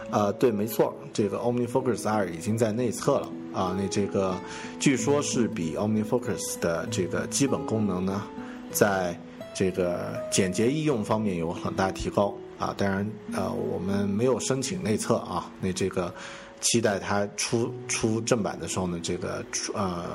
[0.10, 3.76] 呃，对，没错，这个 OmniFocus 二已经在内测了啊。
[3.78, 4.36] 那这个
[4.80, 8.24] 据说是比 OmniFocus 的这个基本功能呢，
[8.72, 9.20] 在
[9.54, 12.74] 这个简洁易用方面有很大提高啊。
[12.78, 15.52] 当然，呃，我们没有申请内测啊。
[15.60, 16.14] 那这个
[16.62, 20.06] 期待它出出正版的时候呢，这个出呃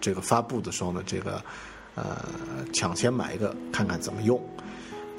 [0.00, 1.40] 这个发布的时候呢，这个
[1.94, 2.16] 呃
[2.72, 4.40] 抢先买一个看看怎么用。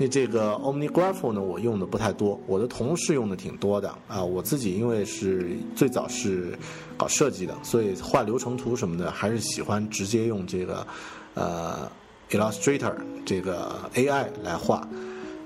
[0.01, 4.23] 那这个 OmniGraffle 呢，我用的不太多，我的同事用的挺多的啊。
[4.23, 6.57] 我自己因为是最早是
[6.95, 10.87] 搞设计的，所以画流程图什么的，还是喜欢直接用这个
[11.33, 11.91] 呃
[12.29, 12.95] Illustrator
[13.25, 14.87] 这个 AI 来画。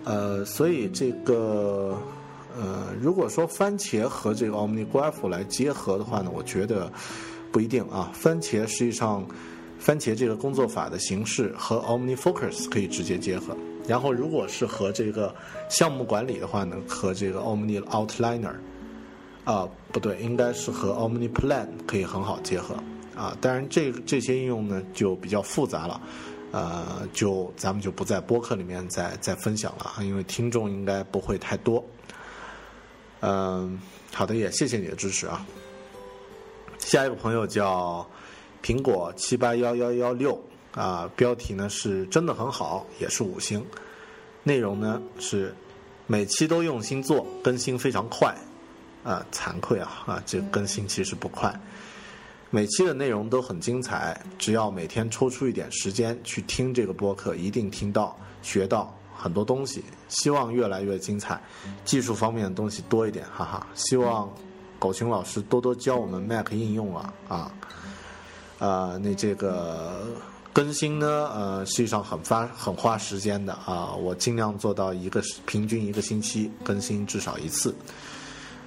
[0.04, 1.98] 呃，所以这个
[2.56, 6.92] 呃，如果说番茄和这个 OmniGraffle 来结合的话呢，我觉得
[7.52, 8.12] 不一定啊。
[8.14, 9.26] 番茄实际上，
[9.80, 13.58] 番茄这个工作法的形式和 OmniFocus 可以直接结合。
[13.86, 15.36] 然后，如果是和这个
[15.70, 18.56] 项目管理的话呢，和这个 Omni Outliner，
[19.44, 22.76] 啊，不对，应该是和 Omni Plan 可以很好结合
[23.14, 23.36] 啊。
[23.42, 26.02] 当然，这这些应用呢就比较复杂了，
[26.52, 31.84] 呃，就咱们就不在播客里面再再分享了，因为听众应该不会太多。
[33.20, 33.78] 嗯，
[34.14, 35.46] 好的，也谢谢你的支持啊。
[36.78, 38.08] 下一个朋友叫
[38.64, 40.42] 苹果七八幺幺幺六。
[40.74, 43.64] 啊，标题呢是真的很好，也是五星。
[44.44, 45.54] 内容呢是
[46.08, 48.36] 每期都用心做，更新非常快。
[49.04, 51.54] 啊，惭愧啊啊，这更新其实不快。
[52.50, 59.84] 每期的内容都很精彩，只要每天抽出一点时间去听这个播客，一定听到学到很多东西。
[60.08, 61.42] 希望越来越精彩，
[61.84, 63.68] 技术方面的东西多一点，哈哈。
[63.76, 64.32] 希望
[64.80, 67.52] 狗熊老师多多教我们 Mac 应用啊啊
[68.60, 70.08] 啊，那这个。
[70.54, 77.74] 更新呢，呃，实际上很发很花时间的啊，我尽量做到一个平均一个星期更新至少一次，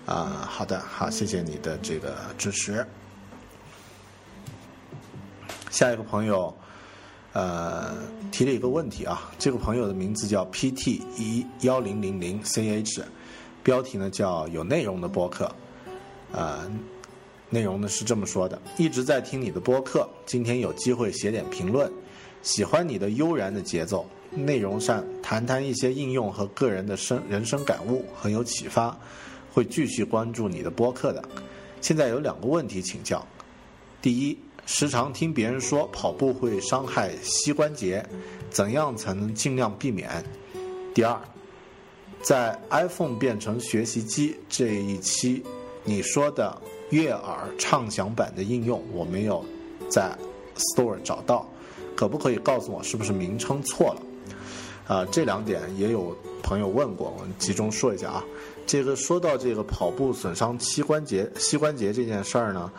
[0.04, 2.84] 啊，好的，好，谢谢你的这个支持。
[5.70, 6.52] 下一个朋友，
[7.32, 7.94] 呃，
[8.32, 13.04] 提了一个问题啊，这个朋友的名字叫 PT 一幺零零零 CH，
[13.62, 15.44] 标题呢叫有内容的播客，
[16.32, 16.68] 啊。
[17.48, 21.90] 内容呢是这么说的：一直在听你的播客，今天有机会写点评论，
[22.42, 28.98] 喜欢你的悠然的节奏，内容上谈谈一些应用和个人的生人生感悟，很有启发，
[29.52, 31.22] 会继续关注你的播客的。
[31.80, 33.24] 现在有两个问题请教：
[34.02, 34.36] 第一，
[34.66, 38.04] 时常听别人说跑步会伤害膝关节，
[38.50, 40.24] 怎样才能尽量避免？
[40.92, 41.16] 第二，
[42.22, 45.44] 在 iPhone 变成学习机这一期，
[45.84, 46.60] 你说的。
[46.90, 49.44] 悦耳畅享版的应用我没有
[49.88, 50.16] 在
[50.56, 51.46] Store 找到，
[51.96, 54.02] 可不可以告诉我是不是名称错了？
[54.86, 58.24] 啊，这两点也有朋友问过，我们集中说一下啊。
[58.66, 62.72] 这个说到这个跑步损伤膝关节，膝关节这件事儿呢，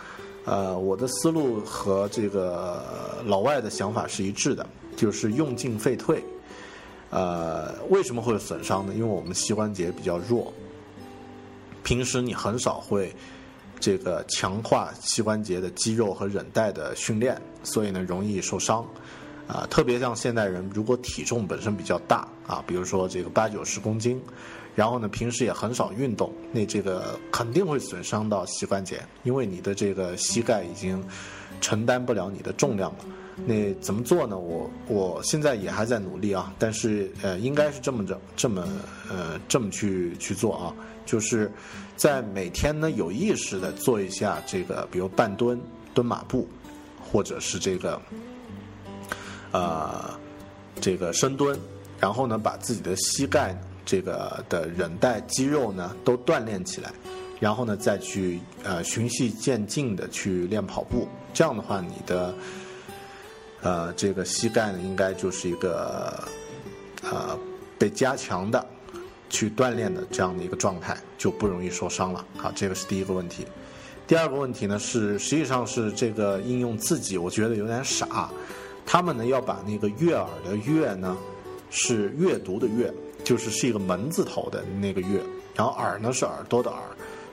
[0.46, 6.24] 呃，我的思路和这个老外的想法是一致的，就是用进废退。
[7.10, 8.94] 呃，为什么会损伤呢？
[8.94, 10.52] 因为我们膝关节比较弱，
[11.84, 13.14] 平时你很少会。
[13.80, 18.86] 这个强化膝关节的肌肉和韧带的训练，所以呢容易受伤，
[19.48, 24.20] 啊，特别像现代人，如果体重本身比较大啊，比如说这个八九十公斤，
[24.76, 31.04] 然后呢平时也很少运动，那这个肯定会损伤到膝关节，因为你的这个膝盖已经
[31.62, 33.06] 承担不了你的重量了。
[33.46, 34.36] 那怎么做呢？
[34.36, 38.68] 我我现在也还在努力啊，但是呃，应该是这么着，这么
[39.12, 40.74] 呃，这么去去做啊，
[41.06, 41.52] 就是
[41.98, 45.60] 在每天呢有意识的做一下这个，比如半蹲、
[45.94, 46.48] 蹲马步，
[47.04, 48.02] 或者是这个
[49.52, 50.18] 呃
[50.80, 51.60] 这个深蹲，
[52.00, 56.94] 然后呢把自己的膝盖这个的韧带肌肉呢都锻炼起来，
[57.40, 62.34] 然后呢再去呃循序渐进的去练跑步，这样的话你的。
[63.60, 66.24] 呃，这个膝盖呢，应该就是一个
[67.02, 67.38] 呃
[67.80, 68.64] 被加强的
[69.30, 72.26] 去锻炼的这样的一个状态，就不容易受伤了。
[72.38, 73.46] 好，这个是第一个问题。
[74.08, 78.30] 第二个问题呢是，实际上是这个应用自己，我觉得有点傻。
[78.86, 81.18] 他们呢要把那个悦耳的悦呢
[81.70, 82.94] 是阅读的阅，
[83.24, 85.22] 就是是一个门字头的那个悦，
[85.54, 86.82] 然后耳呢是耳朵的耳，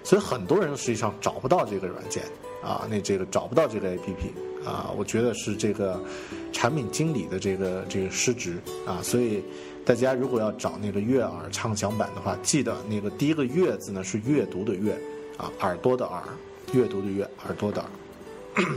[0.03, 2.25] 所以很多人实际上找不到这个软件
[2.63, 4.33] 啊，那这个找不到这个 APP。
[4.65, 6.03] 啊，我觉得是这个
[6.51, 8.57] 产品经理的这个这个失职
[8.87, 9.45] 啊，所以
[9.85, 14.99] 大家如果要找那个悦耳畅享版的话，记得那个第一个“悦”字呢是阅读的“阅”，
[15.37, 16.23] 啊，耳朵的“耳”，
[16.73, 17.83] 阅读的“阅”，耳朵的
[18.57, 18.65] “耳”。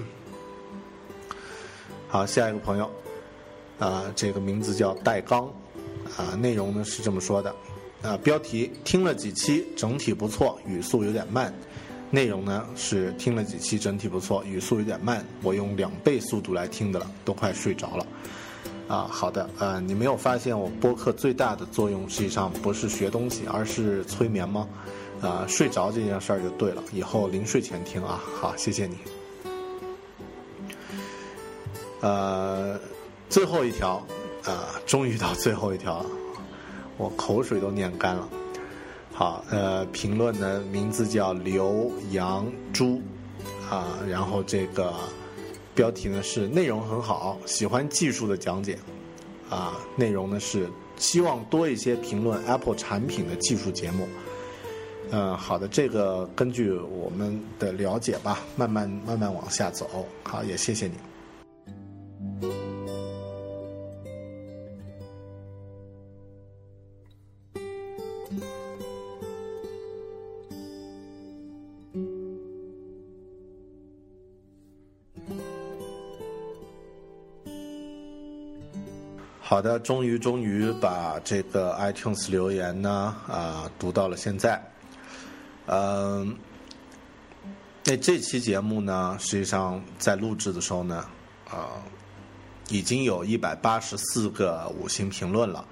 [2.09, 2.91] 好，下一个朋友，
[3.79, 5.45] 啊，这个名字叫戴刚，
[6.17, 7.55] 啊，内容呢是这么说的，
[8.01, 11.53] 啊，标题听了几期，整体不错，语速有点慢。
[12.09, 18.05] 内容呢是听了几期，整体不错，语速有点慢，我用两倍速度来听的了，都快睡着了。
[18.87, 24.67] 啊，好的，呃，你没有发现我播客最大的作用实际上不是学东西，而是催眠吗？
[25.21, 28.23] 啊，睡着这件事儿就对了，以后临睡前听啊。
[28.39, 28.97] 好，谢谢你。
[31.99, 32.79] 呃，
[33.27, 33.95] 最后一条，
[34.45, 36.09] 啊，终于到最后一条了，
[36.97, 38.29] 我口水都念干了。
[39.11, 43.01] 好，呃，评论的名字叫刘洋珠，
[43.69, 44.93] 啊，然后这个
[45.77, 48.79] 标题呢是内容很好，喜欢技术的讲解，
[49.47, 50.67] 啊，内容呢是
[50.97, 54.07] 希望多一些评论 Apple 产品的技术节目，
[55.11, 62.66] 嗯，好的，这个根据我们的了解吧，慢慢慢慢往下走，好，也谢谢你。
[79.49, 84.61] 好的，终于终于把这个 iTunes 留言呢啊读到了现在，
[85.67, 86.35] 嗯，
[87.85, 91.05] 那这期节目呢，实际上在录制的时候呢，
[91.49, 91.79] 啊，
[92.67, 95.65] 已经有一百八十四个五星评论了，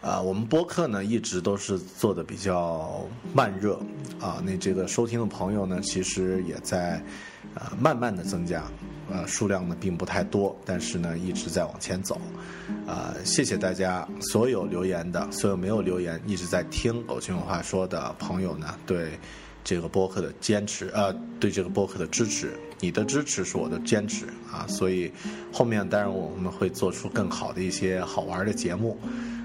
[0.00, 3.78] 啊，我们播客呢一直都是做的比较慢热，
[4.20, 7.00] 啊，那这个收听的朋友呢，其实也在
[7.54, 8.64] 啊慢慢的增加。
[9.10, 12.20] 呃，数量呢并不太多，但是呢一直在往前走。
[12.86, 19.18] 啊，谢谢大家所有留言的，所有没有留言一直在听《狗熊有话说》的朋友呢，对
[19.62, 24.66] 这个播客的坚持，呃，对这个播客的支持，你的支持是我的坚持啊。
[24.66, 25.10] 所以
[25.52, 28.98] 后面当然我们会做出更好的一些好玩的节目。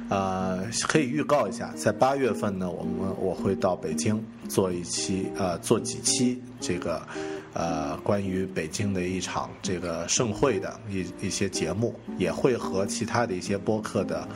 [0.10, 7.02] 呃，可以预告一下，在八月份呢，我们我会到北京做一期，呃，做几期这个。
[7.54, 14.28] 呃，关于北京的一场这个盛会的一一些节目，也会和其他的一些播客的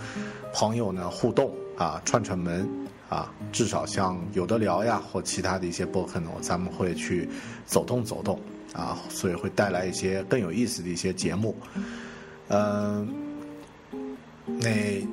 [0.51, 2.67] 朋友呢互动啊，串串门
[3.09, 7.29] 啊，至少像有的聊呀，或其他的一些播客呢，咱们会去
[7.67, 8.39] 走动走动
[8.73, 11.55] 啊，所以会带来一些更有意思的一些节目。
[12.49, 13.07] 嗯，
[14.45, 15.07] 那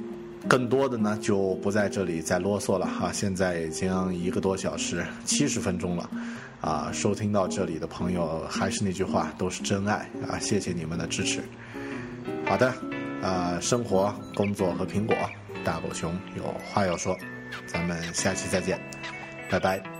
[0.48, 6.10] 更多的呢就不在这里再啰嗦了哈，现在已经一个多小时七十分钟了。
[6.60, 10.38] 啊，收听到这里的朋友，还是那句话，都是真爱啊！
[10.38, 11.42] 谢谢你们的支持。
[12.46, 12.72] 好的，
[13.22, 15.16] 啊，生活、工作和苹果，
[15.64, 17.16] 大狗熊有话要说，
[17.66, 18.78] 咱们下期再见，
[19.50, 19.99] 拜拜。